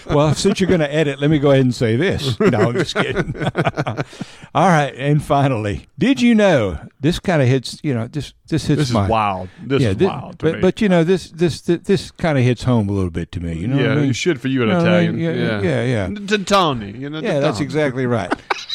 do? 0.06 0.12
well, 0.14 0.34
since 0.34 0.60
you're 0.60 0.68
going 0.68 0.80
to 0.80 0.92
edit, 0.92 1.20
let 1.20 1.30
me 1.30 1.38
go 1.38 1.50
ahead 1.52 1.64
and 1.64 1.74
say 1.74 1.96
this. 1.96 2.38
No, 2.52 2.58
I'm 2.68 2.74
just 2.74 2.94
kidding. 2.94 3.34
All 4.54 4.68
right, 4.68 4.92
and 4.96 5.22
finally, 5.24 5.86
did 5.98 6.20
you 6.20 6.34
know 6.34 6.78
this 7.00 7.18
kind 7.18 7.40
of 7.40 7.48
hits? 7.48 7.78
You 7.82 7.94
know, 7.94 8.06
this 8.08 8.34
this 8.48 8.66
hits 8.66 8.78
this 8.78 8.88
is 8.88 8.94
my 8.94 9.08
wild. 9.08 9.48
This 9.62 9.82
is 9.82 9.96
thi- 9.96 10.04
wild 10.06 10.38
to 10.40 10.44
but 10.44 10.54
me. 10.56 10.60
but 10.60 10.80
you 10.82 10.88
know 10.90 11.02
this 11.04 11.30
this 11.30 11.62
this, 11.62 11.80
this 11.82 12.10
kind 12.10 12.36
of 12.36 12.44
hits 12.44 12.64
home 12.64 12.90
a 12.90 12.92
little 12.92 13.10
bit 13.10 13.32
to 13.32 13.40
me. 13.40 13.54
You 13.54 13.68
know, 13.68 13.76
yeah, 13.76 13.82
what 13.88 13.92
I 13.92 13.94
mean? 13.96 14.06
you 14.08 14.12
should 14.12 14.38
for 14.40 14.48
you 14.48 14.62
an 14.64 14.68
You 14.68 14.74
know 14.74 14.80
what 14.82 14.92
I 14.92 15.08
mean? 15.08 15.20
Italian. 15.20 15.38
Yeah, 15.38 15.60
yeah, 15.62 15.82
yeah, 15.84 16.08
yeah. 16.08 16.26
To 16.26 16.44
Tony, 16.44 16.90
you 16.90 17.08
know. 17.08 17.20
Yeah, 17.20 17.40
that's 17.40 17.60
exactly 17.60 18.04
right. 18.04 18.30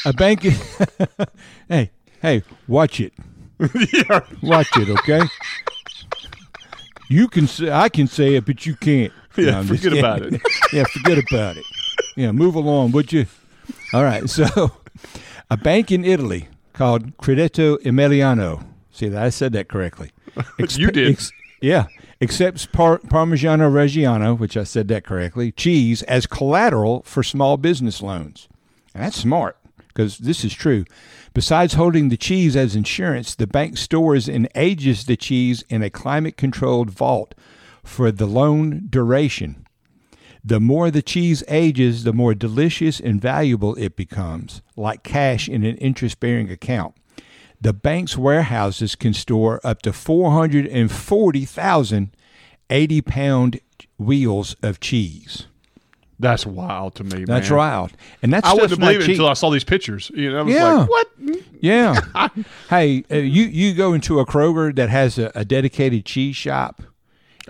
A 0.05 0.13
bank. 0.13 0.41
hey, 1.69 1.91
hey, 2.21 2.43
watch 2.67 2.99
it. 2.99 3.13
yeah. 3.59 4.21
Watch 4.41 4.69
it, 4.77 4.89
okay? 4.89 5.21
You 7.09 7.27
can 7.27 7.47
say 7.47 7.71
I 7.71 7.89
can 7.89 8.07
say 8.07 8.35
it, 8.35 8.45
but 8.45 8.65
you 8.65 8.75
can't. 8.75 9.13
Yeah, 9.37 9.61
just 9.61 9.83
forget 9.83 9.99
about 9.99 10.19
kidding. 10.23 10.41
it. 10.43 10.51
yeah, 10.73 10.83
forget 10.85 11.19
about 11.19 11.57
it. 11.57 11.63
Yeah, 12.15 12.31
move 12.31 12.55
along, 12.55 12.91
would 12.93 13.13
you? 13.13 13.27
All 13.93 14.03
right. 14.03 14.27
So, 14.27 14.71
a 15.51 15.55
bank 15.57 15.91
in 15.91 16.03
Italy 16.03 16.47
called 16.73 17.15
Credito 17.17 17.77
Emiliano. 17.83 18.65
See, 18.91 19.09
that 19.09 19.21
I 19.21 19.29
said 19.29 19.53
that 19.53 19.67
correctly. 19.67 20.09
You 20.69 20.89
did. 20.89 21.19
yeah, 21.61 21.85
accepts 22.19 22.65
par- 22.65 22.97
Parmigiano 22.97 23.69
Reggiano, 23.71 24.35
which 24.39 24.57
I 24.57 24.63
said 24.63 24.87
that 24.87 25.03
correctly, 25.05 25.51
cheese 25.51 26.01
as 26.03 26.25
collateral 26.25 27.03
for 27.05 27.21
small 27.21 27.57
business 27.57 28.01
loans. 28.01 28.47
And 28.95 29.03
that's 29.03 29.17
smart 29.17 29.55
because 29.89 30.17
this 30.17 30.43
is 30.43 30.51
true. 30.51 30.83
Besides 31.37 31.75
holding 31.75 32.09
the 32.09 32.17
cheese 32.17 32.55
as 32.55 32.75
insurance, 32.75 33.35
the 33.35 33.45
bank 33.45 33.77
stores 33.77 34.27
and 34.27 34.49
ages 34.55 35.05
the 35.05 35.15
cheese 35.15 35.63
in 35.69 35.83
a 35.83 35.91
climate 35.91 36.35
controlled 36.35 36.89
vault 36.89 37.35
for 37.83 38.11
the 38.11 38.25
loan 38.25 38.87
duration. 38.89 39.67
The 40.43 40.59
more 40.59 40.89
the 40.89 41.03
cheese 41.03 41.43
ages, 41.47 42.05
the 42.05 42.11
more 42.11 42.33
delicious 42.33 42.99
and 42.99 43.21
valuable 43.21 43.75
it 43.75 43.95
becomes, 43.95 44.63
like 44.75 45.03
cash 45.03 45.47
in 45.47 45.63
an 45.63 45.77
interest 45.77 46.19
bearing 46.19 46.49
account. 46.49 46.95
The 47.61 47.71
bank's 47.71 48.17
warehouses 48.17 48.95
can 48.95 49.13
store 49.13 49.61
up 49.63 49.83
to 49.83 49.93
440,000 49.93 52.15
80 52.71 53.01
pound 53.03 53.59
wheels 53.99 54.55
of 54.63 54.79
cheese. 54.79 55.45
That's 56.19 56.45
wild 56.45 56.95
to 56.95 57.03
me. 57.03 57.25
That's 57.25 57.49
man. 57.49 57.57
wild. 57.57 57.91
And 58.23 58.33
that's 58.33 58.47
I 58.47 58.53
wouldn't 58.53 58.81
have 58.81 58.91
it 58.95 59.01
cheap. 59.01 59.09
until 59.11 59.27
I 59.29 59.33
saw 59.33 59.49
these 59.51 59.63
pictures. 59.63 60.09
You 60.15 60.31
know, 60.31 60.39
I 60.39 60.41
was 60.41 60.53
Yeah. 60.55 60.73
like, 60.73 60.89
what? 60.89 61.07
Yeah. 61.61 61.99
hey, 62.69 63.03
uh, 63.11 63.15
you 63.17 63.43
you 63.43 63.73
go 63.75 63.93
into 63.93 64.19
a 64.19 64.25
Kroger 64.25 64.75
that 64.75 64.89
has 64.89 65.17
a, 65.19 65.31
a 65.35 65.45
dedicated 65.45 66.05
cheese 66.05 66.35
shop. 66.35 66.81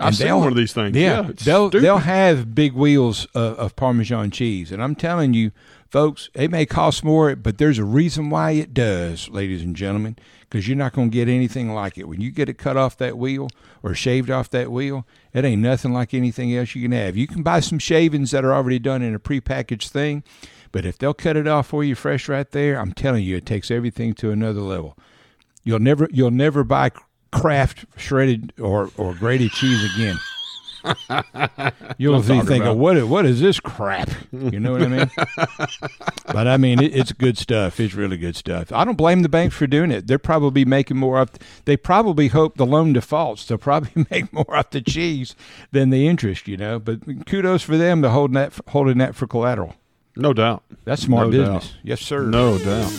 I've 0.00 0.14
seen 0.14 0.34
one 0.36 0.48
of 0.48 0.54
these 0.54 0.72
things. 0.72 0.96
Yeah, 0.96 1.22
Yeah, 1.22 1.32
they'll 1.44 1.68
stupid. 1.70 1.82
they'll 1.84 1.98
have 1.98 2.54
big 2.54 2.72
wheels 2.74 3.24
of, 3.34 3.58
of 3.58 3.74
Parmesan 3.76 4.30
cheese, 4.30 4.70
and 4.70 4.80
I'm 4.82 4.94
telling 4.94 5.34
you, 5.34 5.50
folks, 5.90 6.30
it 6.34 6.50
may 6.50 6.66
cost 6.66 7.02
more, 7.02 7.34
but 7.36 7.58
there's 7.58 7.78
a 7.78 7.84
reason 7.84 8.30
why 8.30 8.52
it 8.52 8.74
does, 8.74 9.28
ladies 9.28 9.62
and 9.62 9.74
gentlemen, 9.74 10.16
because 10.40 10.68
you're 10.68 10.76
not 10.76 10.92
going 10.92 11.10
to 11.10 11.14
get 11.14 11.28
anything 11.28 11.72
like 11.72 11.98
it 11.98 12.08
when 12.08 12.20
you 12.20 12.30
get 12.30 12.48
it 12.48 12.58
cut 12.58 12.76
off 12.76 12.96
that 12.98 13.18
wheel 13.18 13.48
or 13.82 13.94
shaved 13.94 14.30
off 14.30 14.50
that 14.50 14.70
wheel. 14.70 15.06
It 15.32 15.44
ain't 15.44 15.62
nothing 15.62 15.92
like 15.92 16.14
anything 16.14 16.54
else 16.54 16.74
you 16.74 16.82
can 16.82 16.92
have. 16.92 17.16
You 17.16 17.26
can 17.26 17.42
buy 17.42 17.60
some 17.60 17.78
shavings 17.78 18.30
that 18.30 18.44
are 18.44 18.54
already 18.54 18.78
done 18.78 19.02
in 19.02 19.14
a 19.14 19.20
prepackaged 19.20 19.88
thing, 19.88 20.22
but 20.72 20.84
if 20.84 20.98
they'll 20.98 21.14
cut 21.14 21.36
it 21.36 21.48
off 21.48 21.68
for 21.68 21.82
you 21.82 21.94
fresh 21.94 22.28
right 22.28 22.50
there, 22.50 22.78
I'm 22.78 22.92
telling 22.92 23.24
you, 23.24 23.36
it 23.36 23.46
takes 23.46 23.70
everything 23.70 24.14
to 24.14 24.30
another 24.30 24.60
level. 24.60 24.96
You'll 25.64 25.80
never 25.80 26.08
you'll 26.10 26.30
never 26.30 26.64
buy 26.64 26.92
Kraft 27.30 27.84
shredded 27.96 28.54
or, 28.58 28.90
or 28.96 29.14
grated 29.14 29.50
cheese 29.50 29.84
again. 29.94 30.16
You'll 31.98 32.20
be 32.20 32.26
thinking, 32.26 32.62
about. 32.62 32.76
what 32.76 32.96
is, 32.96 33.04
what 33.04 33.26
is 33.26 33.40
this 33.40 33.60
crap? 33.60 34.08
You 34.32 34.60
know 34.60 34.72
what 34.72 34.82
I 34.82 34.88
mean? 34.88 35.10
but 36.26 36.46
I 36.46 36.56
mean, 36.56 36.82
it, 36.82 36.94
it's 36.94 37.12
good 37.12 37.36
stuff. 37.38 37.80
It's 37.80 37.94
really 37.94 38.16
good 38.16 38.36
stuff. 38.36 38.72
I 38.72 38.84
don't 38.84 38.96
blame 38.96 39.22
the 39.22 39.28
banks 39.28 39.54
for 39.56 39.66
doing 39.66 39.90
it. 39.90 40.06
They're 40.06 40.18
probably 40.18 40.64
making 40.64 40.96
more 40.96 41.18
up. 41.18 41.38
They 41.64 41.76
probably 41.76 42.28
hope 42.28 42.56
the 42.56 42.66
loan 42.66 42.92
defaults. 42.92 43.44
They'll 43.46 43.58
probably 43.58 44.06
make 44.10 44.32
more 44.32 44.56
off 44.56 44.70
the 44.70 44.80
cheese 44.80 45.34
than 45.72 45.90
the 45.90 46.06
interest. 46.06 46.48
You 46.48 46.56
know, 46.56 46.78
but 46.78 47.26
kudos 47.26 47.62
for 47.62 47.76
them 47.76 48.02
to 48.02 48.10
holding 48.10 48.34
that 48.34 48.52
holding 48.68 48.98
that 48.98 49.14
for 49.14 49.26
collateral. 49.26 49.74
No 50.16 50.32
doubt. 50.32 50.64
That's 50.84 51.02
smart 51.02 51.26
No 51.28 51.30
business. 51.30 51.68
doubt. 51.68 51.76
Yes, 51.82 52.00
sir. 52.00 52.22
No 52.22 52.58
doubt. 52.58 52.92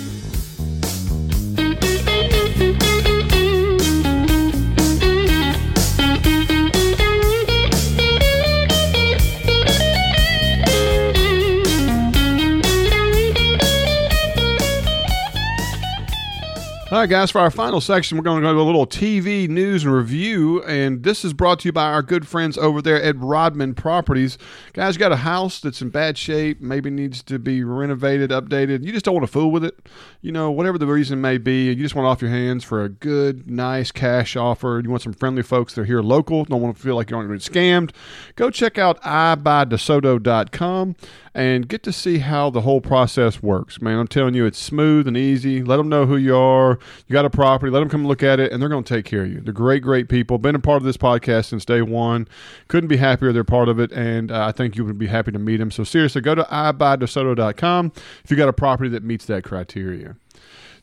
All 16.91 16.97
right, 16.97 17.07
guys, 17.07 17.29
for 17.29 17.37
our 17.37 17.51
final 17.51 17.81
section, 17.81 18.17
we're 18.17 18.23
going 18.23 18.41
to 18.41 18.47
go 18.47 18.51
to 18.51 18.59
a 18.59 18.63
little 18.63 18.87
TV 18.87 19.47
news 19.47 19.83
and 19.83 19.93
review. 19.93 20.63
And 20.63 21.03
this 21.03 21.23
is 21.23 21.33
brought 21.33 21.59
to 21.59 21.67
you 21.67 21.71
by 21.71 21.83
our 21.83 22.01
good 22.01 22.27
friends 22.27 22.57
over 22.57 22.81
there 22.81 22.99
at 22.99 23.15
Rodman 23.19 23.75
Properties. 23.75 24.39
Guys, 24.73 24.95
you 24.95 24.99
got 24.99 25.11
a 25.11 25.17
house 25.17 25.59
that's 25.59 25.83
in 25.83 25.91
bad 25.91 26.17
shape, 26.17 26.61
maybe 26.61 26.89
needs 26.89 27.21
to 27.21 27.37
be 27.37 27.63
renovated, 27.63 28.31
updated. 28.31 28.83
You 28.83 28.91
just 28.91 29.05
don't 29.05 29.13
want 29.13 29.27
to 29.27 29.31
fool 29.31 29.51
with 29.51 29.63
it. 29.63 29.87
You 30.21 30.31
know, 30.31 30.49
whatever 30.49 30.79
the 30.79 30.87
reason 30.87 31.21
may 31.21 31.37
be, 31.37 31.65
you 31.65 31.75
just 31.75 31.93
want 31.93 32.07
off 32.07 32.23
your 32.23 32.31
hands 32.31 32.63
for 32.63 32.83
a 32.83 32.89
good, 32.89 33.47
nice 33.47 33.91
cash 33.91 34.35
offer. 34.35 34.81
You 34.83 34.89
want 34.89 35.03
some 35.03 35.13
friendly 35.13 35.43
folks 35.43 35.75
that 35.75 35.81
are 35.81 35.85
here 35.85 36.01
local, 36.01 36.43
don't 36.45 36.59
want 36.59 36.75
to 36.75 36.81
feel 36.81 36.95
like 36.95 37.11
you're 37.11 37.23
going 37.23 37.37
to 37.37 37.37
get 37.37 37.53
scammed. 37.53 37.91
Go 38.35 38.49
check 38.49 38.79
out 38.79 38.99
iBuyDeSoto.com 39.03 40.95
and 41.39 41.69
get 41.69 41.83
to 41.83 41.93
see 41.93 42.17
how 42.17 42.49
the 42.49 42.59
whole 42.59 42.81
process 42.81 43.41
works. 43.41 43.81
Man, 43.81 43.97
I'm 43.97 44.09
telling 44.09 44.33
you, 44.33 44.45
it's 44.45 44.59
smooth 44.59 45.07
and 45.07 45.15
easy. 45.15 45.63
Let 45.63 45.77
them 45.77 45.87
know 45.87 46.05
who 46.05 46.17
you 46.17 46.35
are. 46.35 46.77
You 47.07 47.13
got 47.13 47.23
a 47.23 47.29
property. 47.29 47.71
Let 47.71 47.79
them 47.79 47.87
come 47.87 48.05
look 48.05 48.21
at 48.21 48.41
it, 48.41 48.51
and 48.51 48.61
they're 48.61 48.67
going 48.67 48.83
to 48.83 48.93
take 48.93 49.05
care 49.05 49.23
of 49.23 49.31
you. 49.31 49.39
They're 49.39 49.53
great, 49.53 49.81
great 49.81 50.09
people. 50.09 50.37
Been 50.37 50.55
a 50.55 50.59
part 50.59 50.77
of 50.77 50.83
this 50.83 50.97
podcast 50.97 51.45
since 51.45 51.63
day 51.63 51.81
one. 51.81 52.27
Couldn't 52.67 52.89
be 52.89 52.97
happier 52.97 53.31
they're 53.31 53.45
part 53.45 53.69
of 53.69 53.79
it, 53.79 53.89
and 53.93 54.33
uh, 54.33 54.47
I 54.47 54.51
think 54.51 54.75
you 54.75 54.83
would 54.83 54.97
be 54.97 55.07
happy 55.07 55.31
to 55.31 55.39
meet 55.39 55.57
them. 55.57 55.71
So 55.71 55.85
seriously, 55.85 56.19
go 56.19 56.35
to 56.35 56.43
iBuyDeSoto.com 56.43 57.93
if 58.25 58.29
you 58.29 58.35
got 58.35 58.49
a 58.49 58.53
property 58.53 58.89
that 58.89 59.05
meets 59.05 59.25
that 59.27 59.45
criteria. 59.45 60.17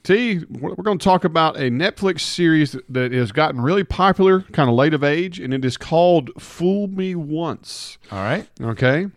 T, 0.05 0.43
we're 0.49 0.75
going 0.77 0.99
to 0.99 1.05
talk 1.05 1.25
about 1.25 1.57
a 1.57 1.69
Netflix 1.69 2.21
series 2.21 2.77
that 2.89 3.13
has 3.13 3.31
gotten 3.31 3.61
really 3.61 3.85
popular, 3.85 4.41
kind 4.53 4.71
of 4.71 4.75
late 4.77 4.95
of 4.95 5.05
age, 5.05 5.39
and 5.39 5.53
it 5.53 5.67
is 5.67 5.77
called 5.77 6.31
Fool 6.41 6.87
Me 6.87 7.15
Once. 7.15 7.99
All 8.11 8.21
right. 8.21 8.49
Okay. 8.63 9.09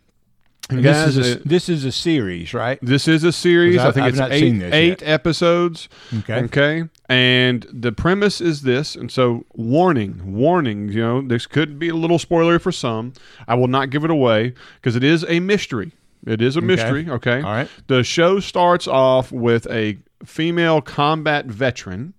And 0.69 0.84
Guys, 0.84 1.15
this 1.15 1.25
is 1.25 1.36
a, 1.36 1.39
this 1.39 1.69
is 1.69 1.86
a 1.86 1.91
series, 1.91 2.53
right? 2.53 2.77
this 2.82 3.08
is 3.08 3.23
a 3.23 3.32
series. 3.32 3.77
I 3.77 3.88
I- 3.88 3.91
think 3.91 4.03
I've 4.03 4.10
it's 4.10 4.19
not 4.19 4.32
eight, 4.32 4.39
seen 4.39 4.60
this 4.60 4.73
eight 4.73 5.01
episodes. 5.03 5.89
Okay. 6.19 6.36
Okay. 6.43 6.84
And 7.08 7.65
the 7.71 7.91
premise 7.91 8.39
is 8.39 8.62
this. 8.62 8.95
And 8.95 9.12
so, 9.12 9.45
warning, 9.53 10.36
warning, 10.36 10.89
you 10.89 11.01
know, 11.01 11.21
this 11.21 11.47
could 11.47 11.79
be 11.79 11.89
a 11.89 11.95
little 11.95 12.19
spoiler 12.19 12.60
for 12.60 12.71
some. 12.71 13.13
I 13.47 13.55
will 13.55 13.67
not 13.67 13.89
give 13.89 14.03
it 14.03 14.12
away 14.12 14.53
because 14.75 14.95
it 14.95 15.03
is 15.03 15.25
a 15.27 15.39
mystery. 15.39 15.93
It 16.27 16.41
is 16.41 16.55
a 16.55 16.62
mystery. 16.62 17.10
Okay. 17.10 17.38
All 17.38 17.51
right. 17.51 17.69
The 17.88 18.03
show 18.03 18.39
starts 18.39 18.88
off 18.88 19.32
with 19.32 19.65
a 19.71 19.97
female 20.23 20.82
combat 20.82 21.45
veteran 21.45 22.13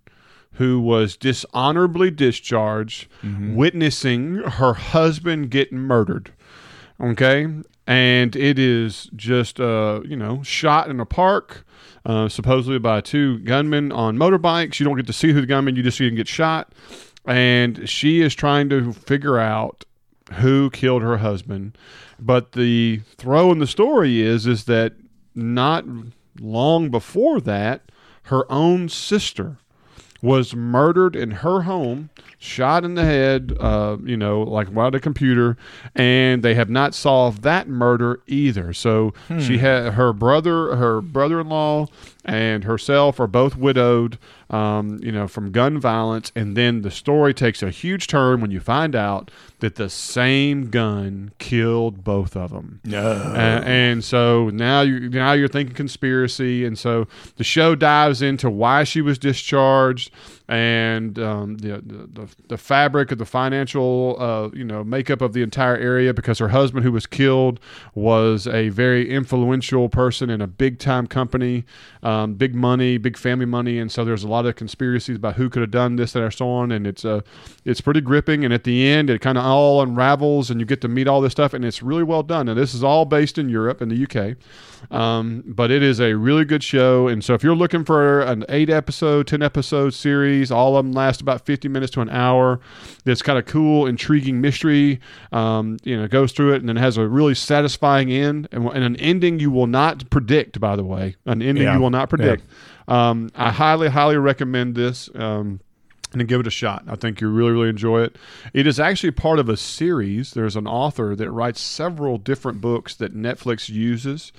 who 0.54 0.80
was 0.80 1.16
dishonorably 1.16 2.10
discharged, 2.10 3.06
mm-hmm. 3.22 3.54
witnessing 3.54 4.36
her 4.36 4.74
husband 4.74 5.50
get 5.50 5.72
murdered. 5.72 6.32
Okay. 7.00 7.46
And 7.90 8.36
it 8.36 8.56
is 8.56 9.10
just, 9.16 9.58
uh, 9.58 10.02
you 10.04 10.14
know, 10.14 10.44
shot 10.44 10.88
in 10.88 11.00
a 11.00 11.04
park, 11.04 11.66
uh, 12.06 12.28
supposedly 12.28 12.78
by 12.78 13.00
two 13.00 13.40
gunmen 13.40 13.90
on 13.90 14.16
motorbikes. 14.16 14.78
You 14.78 14.86
don't 14.86 14.94
get 14.94 15.08
to 15.08 15.12
see 15.12 15.32
who 15.32 15.40
the 15.40 15.46
gunman, 15.48 15.74
you 15.74 15.82
just 15.82 15.98
see 15.98 16.06
him 16.06 16.14
get 16.14 16.28
shot. 16.28 16.72
And 17.26 17.88
she 17.88 18.20
is 18.20 18.32
trying 18.36 18.68
to 18.68 18.92
figure 18.92 19.38
out 19.38 19.84
who 20.34 20.70
killed 20.70 21.02
her 21.02 21.16
husband. 21.16 21.76
But 22.20 22.52
the 22.52 23.00
throw 23.16 23.50
in 23.50 23.58
the 23.58 23.66
story 23.66 24.22
is 24.22 24.46
is 24.46 24.66
that 24.66 24.92
not 25.34 25.84
long 26.38 26.90
before 26.90 27.40
that, 27.40 27.90
her 28.24 28.50
own 28.52 28.88
sister 28.88 29.56
was 30.22 30.54
murdered 30.54 31.16
in 31.16 31.30
her 31.30 31.62
home, 31.62 32.10
shot 32.38 32.84
in 32.84 32.94
the 32.94 33.04
head, 33.04 33.56
uh, 33.58 33.96
you 34.04 34.16
know, 34.16 34.42
like 34.42 34.68
while 34.68 34.88
at 34.88 34.94
a 34.94 35.00
computer, 35.00 35.56
and 35.94 36.42
they 36.42 36.54
have 36.54 36.68
not 36.70 36.94
solved 36.94 37.42
that 37.42 37.68
murder 37.68 38.20
either. 38.26 38.72
So 38.72 39.14
she 39.40 39.58
had 39.58 39.94
her 39.94 40.12
brother, 40.12 40.76
her 40.76 41.00
brother-in-law, 41.00 41.86
and 42.24 42.64
herself 42.64 43.18
are 43.18 43.26
both 43.26 43.56
widowed, 43.56 44.18
um, 44.50 44.98
you 45.02 45.10
know, 45.10 45.26
from 45.26 45.52
gun 45.52 45.78
violence, 45.78 46.32
and 46.34 46.56
then 46.56 46.82
the 46.82 46.90
story 46.90 47.32
takes 47.32 47.62
a 47.62 47.70
huge 47.70 48.06
turn 48.06 48.40
when 48.40 48.50
you 48.50 48.60
find 48.60 48.94
out 48.94 49.30
that 49.60 49.76
the 49.76 49.88
same 49.88 50.70
gun 50.70 51.32
killed 51.38 52.04
both 52.04 52.36
of 52.36 52.50
them. 52.50 52.80
No. 52.84 53.10
Uh, 53.10 53.62
and 53.64 54.04
so 54.04 54.50
now 54.50 54.82
you 54.82 55.08
now 55.08 55.32
you're 55.32 55.48
thinking 55.48 55.74
conspiracy, 55.74 56.64
and 56.64 56.78
so 56.78 57.06
the 57.36 57.44
show 57.44 57.74
dives 57.74 58.22
into 58.22 58.50
why 58.50 58.84
she 58.84 59.00
was 59.00 59.18
discharged 59.18 60.10
and 60.50 61.16
um, 61.20 61.58
the, 61.58 61.80
the 61.80 62.28
the 62.48 62.58
fabric 62.58 63.12
of 63.12 63.18
the 63.18 63.24
financial 63.24 64.16
uh, 64.18 64.48
you 64.52 64.64
know 64.64 64.82
makeup 64.82 65.20
of 65.20 65.32
the 65.32 65.42
entire 65.42 65.76
area 65.76 66.12
because 66.12 66.40
her 66.40 66.48
husband 66.48 66.84
who 66.84 66.90
was 66.90 67.06
killed 67.06 67.60
was 67.94 68.48
a 68.48 68.68
very 68.70 69.08
influential 69.08 69.88
person 69.88 70.28
in 70.28 70.40
a 70.40 70.48
big 70.48 70.80
time 70.80 71.06
company, 71.06 71.64
um, 72.02 72.34
big 72.34 72.52
money, 72.52 72.98
big 72.98 73.16
family 73.16 73.46
money, 73.46 73.78
and 73.78 73.92
so 73.92 74.04
there's 74.04 74.24
a 74.24 74.28
lot 74.28 74.44
of 74.44 74.56
conspiracies 74.56 75.16
about 75.16 75.36
who 75.36 75.48
could 75.48 75.62
have 75.62 75.70
done 75.70 75.94
this 75.94 76.16
and 76.16 76.34
so 76.34 76.50
on, 76.50 76.72
and 76.72 76.84
it's 76.84 77.04
uh, 77.04 77.20
it's 77.64 77.80
pretty 77.80 78.00
gripping, 78.00 78.44
and 78.44 78.52
at 78.52 78.64
the 78.64 78.88
end 78.88 79.08
it 79.08 79.20
kind 79.20 79.38
of 79.38 79.44
all 79.44 79.80
unravels, 79.80 80.50
and 80.50 80.58
you 80.58 80.66
get 80.66 80.80
to 80.80 80.88
meet 80.88 81.06
all 81.06 81.20
this 81.20 81.30
stuff, 81.30 81.54
and 81.54 81.64
it's 81.64 81.80
really 81.80 82.02
well 82.02 82.24
done. 82.24 82.48
And 82.48 82.58
this 82.58 82.74
is 82.74 82.82
all 82.82 83.04
based 83.04 83.38
in 83.38 83.48
Europe 83.48 83.80
in 83.80 83.88
the 83.88 84.04
UK. 84.04 84.36
Um, 84.90 85.44
but 85.46 85.70
it 85.70 85.82
is 85.82 86.00
a 86.00 86.14
really 86.14 86.44
good 86.44 86.62
show. 86.62 87.08
And 87.08 87.22
so 87.22 87.34
if 87.34 87.42
you're 87.42 87.54
looking 87.54 87.84
for 87.84 88.20
an 88.22 88.44
eight 88.48 88.70
episode, 88.70 89.26
10 89.26 89.42
episode 89.42 89.92
series, 89.92 90.39
all 90.48 90.76
of 90.76 90.84
them 90.84 90.92
last 90.92 91.20
about 91.20 91.44
50 91.44 91.66
minutes 91.68 91.90
to 91.94 92.00
an 92.02 92.08
hour, 92.08 92.60
that's 93.04 93.20
kind 93.20 93.36
of 93.36 93.46
cool, 93.46 93.86
intriguing 93.88 94.40
mystery, 94.40 95.00
um, 95.32 95.78
you 95.82 95.96
know, 95.96 96.06
goes 96.06 96.30
through 96.30 96.52
it 96.52 96.58
and 96.60 96.68
then 96.68 96.76
has 96.76 96.96
a 96.96 97.08
really 97.08 97.34
satisfying 97.34 98.12
end 98.12 98.48
and, 98.52 98.64
and 98.68 98.84
an 98.84 98.94
ending 98.96 99.40
you 99.40 99.50
will 99.50 99.66
not 99.66 100.08
predict, 100.10 100.60
by 100.60 100.76
the 100.76 100.84
way, 100.84 101.16
an 101.26 101.42
ending 101.42 101.64
Yeah. 101.64 101.74
you 101.74 101.80
will 101.80 101.90
not 101.90 102.08
predict. 102.08 102.44
Um, 102.86 103.30
I 103.34 103.50
highly, 103.50 103.88
highly 103.88 104.16
recommend 104.18 104.76
this. 104.76 105.10
Um, 105.16 105.60
and 106.12 106.26
give 106.26 106.40
it 106.40 106.46
a 106.46 106.50
shot. 106.50 106.84
I 106.88 106.96
think 106.96 107.20
you'll 107.20 107.32
really, 107.32 107.52
really 107.52 107.68
enjoy 107.68 108.02
it. 108.02 108.16
It 108.52 108.66
is 108.66 108.80
actually 108.80 109.12
part 109.12 109.38
of 109.38 109.48
a 109.48 109.56
series. 109.56 110.32
There's 110.32 110.56
an 110.56 110.66
author 110.66 111.14
that 111.14 111.30
writes 111.30 111.60
several 111.60 112.18
different 112.18 112.60
books 112.60 112.94
that 112.96 113.14
Netflix 113.14 113.68
uses. 113.68 114.32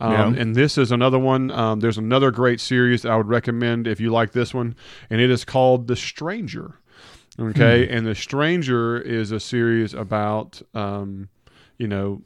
Um, 0.00 0.12
Yeah. 0.12 0.42
And 0.42 0.54
this 0.54 0.78
is 0.78 0.90
another 0.90 1.18
one. 1.18 1.50
Um, 1.50 1.80
there's 1.80 1.98
another 1.98 2.30
great 2.30 2.60
series 2.60 3.02
that 3.02 3.12
I 3.12 3.16
would 3.16 3.28
recommend 3.28 3.86
if 3.86 4.00
you 4.00 4.10
like 4.10 4.32
this 4.32 4.54
one, 4.54 4.74
and 5.10 5.20
it 5.20 5.30
is 5.30 5.44
called 5.44 5.86
The 5.86 5.96
Stranger. 5.96 6.74
Okay. 7.38 7.88
And 7.88 8.06
The 8.06 8.14
Stranger 8.14 8.98
is 8.98 9.30
a 9.30 9.38
series 9.38 9.94
about, 9.94 10.62
um, 10.74 11.28
you 11.76 11.86
know, 11.86 12.22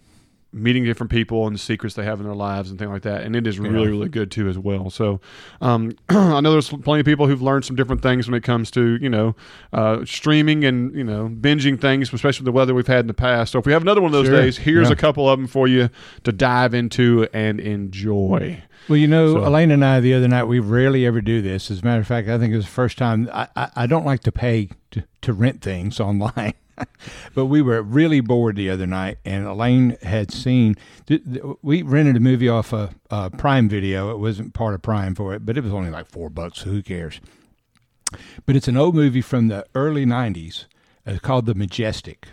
meeting 0.52 0.84
different 0.84 1.10
people 1.10 1.46
and 1.46 1.54
the 1.54 1.58
secrets 1.58 1.94
they 1.94 2.04
have 2.04 2.20
in 2.20 2.26
their 2.26 2.34
lives 2.34 2.68
and 2.70 2.78
things 2.78 2.90
like 2.90 3.02
that. 3.02 3.22
And 3.22 3.34
it 3.34 3.46
is 3.46 3.58
really, 3.58 3.88
really 3.88 4.08
good 4.08 4.30
too 4.30 4.48
as 4.48 4.58
well. 4.58 4.90
So 4.90 5.20
um, 5.60 5.92
I 6.08 6.40
know 6.40 6.52
there's 6.52 6.68
plenty 6.68 7.00
of 7.00 7.06
people 7.06 7.26
who've 7.26 7.40
learned 7.42 7.64
some 7.64 7.76
different 7.76 8.02
things 8.02 8.28
when 8.28 8.34
it 8.36 8.42
comes 8.42 8.70
to 8.72 8.96
you 9.00 9.08
know 9.08 9.34
uh, 9.72 10.04
streaming 10.04 10.64
and 10.64 10.94
you 10.94 11.04
know 11.04 11.28
binging 11.28 11.80
things, 11.80 12.12
especially 12.12 12.44
the 12.44 12.52
weather 12.52 12.74
we've 12.74 12.86
had 12.86 13.00
in 13.00 13.06
the 13.06 13.14
past. 13.14 13.52
So 13.52 13.58
if 13.58 13.66
we 13.66 13.72
have 13.72 13.82
another 13.82 14.00
one 14.00 14.08
of 14.08 14.12
those 14.12 14.26
Sure. 14.26 14.40
days, 14.42 14.58
here's 14.58 14.88
Yeah. 14.88 14.92
a 14.94 14.96
couple 14.96 15.28
of 15.28 15.38
them 15.38 15.46
for 15.46 15.66
you 15.68 15.88
to 16.24 16.32
dive 16.32 16.74
into 16.74 17.26
and 17.32 17.58
enjoy. 17.60 18.62
Well, 18.88 18.96
you 18.96 19.06
know, 19.06 19.34
So- 19.34 19.46
Elaine 19.46 19.70
and 19.70 19.84
I 19.84 20.00
the 20.00 20.12
other 20.14 20.28
night 20.28 20.44
we 20.44 20.58
rarely 20.58 21.06
ever 21.06 21.20
do 21.20 21.40
this. 21.40 21.70
As 21.70 21.82
a 21.82 21.84
matter 21.84 22.00
of 22.00 22.06
fact, 22.06 22.28
I 22.28 22.38
think 22.38 22.52
it 22.52 22.56
was 22.56 22.64
the 22.64 22.70
first 22.72 22.98
time. 22.98 23.28
I, 23.32 23.46
I, 23.54 23.70
I 23.76 23.86
don't 23.86 24.04
like 24.04 24.20
to 24.24 24.32
pay 24.32 24.70
to, 24.90 25.04
to 25.22 25.32
rent 25.32 25.62
things 25.62 26.00
online, 26.08 26.54
but 27.34 27.46
we 27.46 27.62
were 27.62 27.82
really 27.82 28.20
bored 28.20 28.56
the 28.56 28.70
other 28.70 28.86
night, 28.86 29.18
and 29.24 29.46
Elaine 29.46 29.96
had 30.02 30.30
seen. 30.30 30.76
th- 31.06 31.22
th- 31.24 31.42
We 31.62 31.82
rented 31.82 32.16
a 32.16 32.20
movie 32.20 32.48
off 32.48 32.72
a, 32.72 32.90
uh 33.10 33.28
Prime 33.30 33.68
Video. 33.68 34.10
It 34.10 34.18
wasn't 34.18 34.54
part 34.54 34.74
of 34.74 34.82
Prime 34.82 35.14
for 35.14 35.34
it, 35.34 35.44
but 35.46 35.56
it 35.56 35.64
was 35.64 35.72
only 35.72 35.90
like 35.90 36.06
four 36.10 36.30
bucks. 36.30 36.60
So 36.60 36.70
who 36.70 36.82
cares? 36.82 37.20
But 38.46 38.56
it's 38.56 38.68
an 38.68 38.76
old 38.76 38.94
movie 38.94 39.22
from 39.22 39.48
the 39.48 39.64
early 39.74 40.04
'90s. 40.04 40.66
It's 41.06 41.20
called 41.20 41.46
The 41.46 41.54
Majestic 41.54 42.28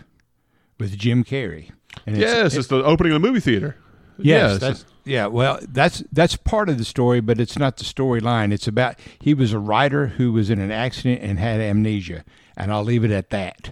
with 0.80 0.98
Jim 0.98 1.24
Carrey. 1.24 1.72
And 2.06 2.16
it's- 2.18 2.32
Yes, 2.34 2.56
it's 2.56 2.68
the 2.68 2.84
opening 2.84 3.14
of 3.14 3.22
the 3.22 3.28
movie 3.28 3.40
theater. 3.40 3.76
Yes, 4.22 4.60
that's 4.60 4.86
yeah. 5.06 5.28
Well, 5.28 5.60
that's 5.68 6.04
that's 6.12 6.36
part 6.36 6.68
of 6.68 6.78
the 6.78 6.84
story, 6.84 7.22
but 7.22 7.40
it's 7.40 7.58
not 7.58 7.78
the 7.78 7.86
storyline. 7.86 8.52
It's 8.52 8.68
about 8.68 8.96
he 9.22 9.34
was 9.34 9.54
a 9.54 9.60
writer 9.60 10.08
who 10.08 10.34
was 10.34 10.50
in 10.50 10.60
an 10.60 10.72
accident 10.72 11.22
and 11.24 11.40
had 11.40 11.62
amnesia, 11.62 12.26
and 12.58 12.70
I'll 12.72 12.84
leave 12.84 13.06
it 13.06 13.12
at 13.12 13.30
that. 13.30 13.72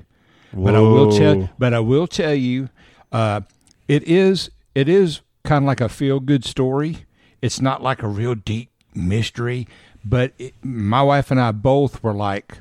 But 0.66 0.76
I 0.76 0.80
will 0.80 1.12
tell. 1.12 1.50
But 1.58 1.74
I 1.74 1.80
will 1.80 2.08
tell 2.08 2.34
you, 2.34 2.70
uh, 3.12 3.42
it 3.88 4.04
is 4.04 4.50
it 4.76 4.90
is 4.90 5.22
kind 5.44 5.64
of 5.64 5.68
like 5.68 5.82
a 5.82 5.90
feel 5.90 6.20
good 6.20 6.44
story. 6.46 7.06
It's 7.42 7.62
not 7.62 7.84
like 7.84 8.04
a 8.04 8.08
real 8.08 8.36
deep 8.36 8.72
mystery, 8.94 9.68
but 10.04 10.34
it, 10.38 10.54
my 10.64 11.02
wife 11.02 11.32
and 11.32 11.40
I 11.40 11.52
both 11.52 12.04
were 12.04 12.14
like 12.14 12.60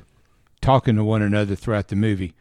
talking 0.61 0.95
to 0.95 1.03
one 1.03 1.21
another 1.21 1.55
throughout 1.55 1.87
the 1.87 1.95
movie. 1.95 2.33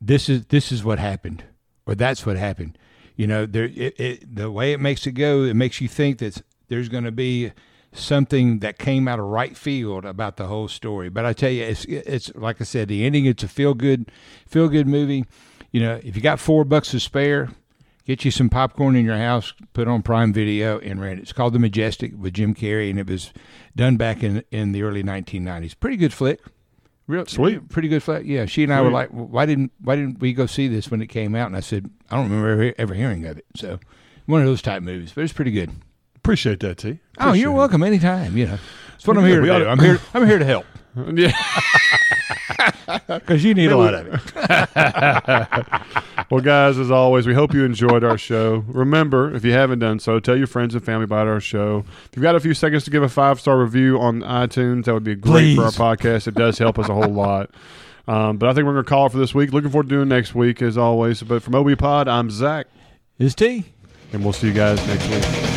This 0.00 0.28
is 0.28 0.46
this 0.46 0.70
is 0.72 0.84
what 0.84 0.98
happened, 0.98 1.44
or 1.86 1.94
that's 1.94 2.24
what 2.24 2.36
happened. 2.36 2.76
You 3.16 3.26
know, 3.26 3.46
there 3.46 3.64
it, 3.64 4.00
it 4.00 4.36
the 4.36 4.50
way 4.50 4.72
it 4.72 4.80
makes 4.80 5.06
it 5.06 5.12
go, 5.12 5.42
it 5.42 5.54
makes 5.54 5.80
you 5.80 5.88
think 5.88 6.18
that 6.18 6.42
there's 6.68 6.88
going 6.88 7.04
to 7.04 7.12
be 7.12 7.52
something 7.92 8.60
that 8.60 8.78
came 8.78 9.08
out 9.08 9.18
of 9.18 9.26
right 9.26 9.56
field 9.56 10.04
about 10.04 10.36
the 10.36 10.46
whole 10.46 10.68
story. 10.68 11.08
But 11.08 11.24
I 11.24 11.32
tell 11.32 11.50
you, 11.50 11.64
it's 11.64 11.84
it's 11.86 12.34
like 12.34 12.60
I 12.60 12.64
said, 12.64 12.88
the 12.88 13.04
ending. 13.04 13.26
It's 13.26 13.42
a 13.42 13.48
feel 13.48 13.74
good, 13.74 14.10
feel 14.46 14.68
good 14.68 14.86
movie. 14.86 15.24
You 15.72 15.80
know, 15.80 16.00
if 16.02 16.16
you 16.16 16.22
got 16.22 16.40
four 16.40 16.64
bucks 16.64 16.90
to 16.92 17.00
spare, 17.00 17.48
get 18.04 18.24
you 18.24 18.30
some 18.30 18.48
popcorn 18.48 18.96
in 18.96 19.04
your 19.04 19.16
house, 19.16 19.52
put 19.72 19.88
on 19.88 20.02
Prime 20.02 20.32
Video, 20.32 20.78
and 20.80 21.00
rent 21.00 21.18
it. 21.18 21.22
It's 21.22 21.32
called 21.32 21.52
The 21.52 21.58
Majestic 21.58 22.12
with 22.16 22.34
Jim 22.34 22.54
Carrey, 22.54 22.90
and 22.90 22.98
it 22.98 23.08
was 23.08 23.32
done 23.76 23.96
back 23.96 24.22
in 24.22 24.44
in 24.50 24.72
the 24.72 24.82
early 24.82 25.02
1990s. 25.02 25.78
Pretty 25.78 25.96
good 25.96 26.12
flick. 26.12 26.40
Real 27.06 27.26
Sweet. 27.26 27.68
pretty 27.68 27.88
good 27.88 28.04
flick. 28.04 28.24
Yeah, 28.24 28.46
she 28.46 28.62
and 28.62 28.72
I 28.72 28.82
were 28.82 28.90
like, 28.92 29.08
why 29.08 29.44
didn't 29.44 29.72
why 29.80 29.96
didn't 29.96 30.20
we 30.20 30.32
go 30.32 30.46
see 30.46 30.68
this 30.68 30.92
when 30.92 31.02
it 31.02 31.08
came 31.08 31.34
out? 31.34 31.46
And 31.48 31.56
I 31.56 31.60
said, 31.60 31.90
I 32.08 32.16
don't 32.16 32.30
remember 32.30 32.50
ever, 32.50 32.74
ever 32.78 32.94
hearing 32.94 33.26
of 33.26 33.36
it. 33.36 33.46
So 33.56 33.80
one 34.26 34.40
of 34.40 34.46
those 34.46 34.62
type 34.62 34.82
movies, 34.84 35.10
but 35.12 35.24
it's 35.24 35.32
pretty 35.32 35.50
good. 35.50 35.72
Appreciate 36.22 36.60
that, 36.60 36.78
T. 36.78 36.98
Oh, 37.18 37.32
you're 37.32 37.50
welcome 37.52 37.82
anytime. 37.82 38.36
You 38.36 38.46
know, 38.46 38.58
that's 38.90 39.06
what 39.06 39.16
I'm 39.16 39.24
here 39.24 39.40
to 39.40 39.46
do. 39.46 39.66
I'm 39.66 39.78
here. 39.78 39.98
I'm 40.14 40.26
here 40.26 40.38
to 40.38 40.44
help 40.44 40.66
Yeah. 41.14 41.32
because 43.08 43.42
you 43.42 43.54
need 43.54 43.70
a 43.72 43.76
lot 43.76 43.94
of 43.94 44.06
it. 44.12 44.20
Well, 46.30 46.40
guys, 46.40 46.78
as 46.78 46.90
always, 46.90 47.26
we 47.26 47.34
hope 47.34 47.54
you 47.54 47.64
enjoyed 47.64 48.04
our 48.04 48.18
show. 48.18 48.64
Remember, 48.68 49.34
if 49.34 49.44
you 49.44 49.52
haven't 49.52 49.80
done 49.80 49.98
so, 49.98 50.20
tell 50.20 50.36
your 50.36 50.46
friends 50.46 50.74
and 50.74 50.84
family 50.84 51.04
about 51.04 51.26
our 51.26 51.40
show. 51.40 51.84
If 52.04 52.10
you've 52.14 52.22
got 52.22 52.36
a 52.36 52.40
few 52.40 52.54
seconds 52.54 52.84
to 52.84 52.90
give 52.90 53.02
a 53.02 53.08
five 53.08 53.40
star 53.40 53.58
review 53.58 53.98
on 53.98 54.20
iTunes, 54.22 54.84
that 54.84 54.94
would 54.94 55.04
be 55.04 55.14
great 55.16 55.56
for 55.56 55.64
our 55.64 55.70
podcast. 55.70 56.28
It 56.28 56.34
does 56.34 56.58
help 56.58 56.78
us 56.78 56.88
a 56.88 56.94
whole 56.94 57.08
lot. 57.12 57.50
Um, 58.06 58.38
but 58.38 58.48
I 58.48 58.54
think 58.54 58.66
we're 58.66 58.72
going 58.74 58.84
to 58.84 58.88
call 58.88 59.06
it 59.06 59.12
for 59.12 59.18
this 59.18 59.34
week. 59.34 59.52
Looking 59.52 59.70
forward 59.70 59.88
to 59.88 59.94
doing 59.94 60.08
next 60.08 60.34
week, 60.34 60.62
as 60.62 60.76
always. 60.78 61.22
But 61.22 61.42
from 61.42 61.54
OB 61.54 61.78
Pod, 61.78 62.08
I'm 62.08 62.30
Zach, 62.30 62.66
Is 63.18 63.34
T. 63.34 63.64
and 64.12 64.22
we'll 64.22 64.32
see 64.32 64.48
you 64.48 64.52
guys 64.52 64.84
next 64.86 65.08
week. 65.08 65.49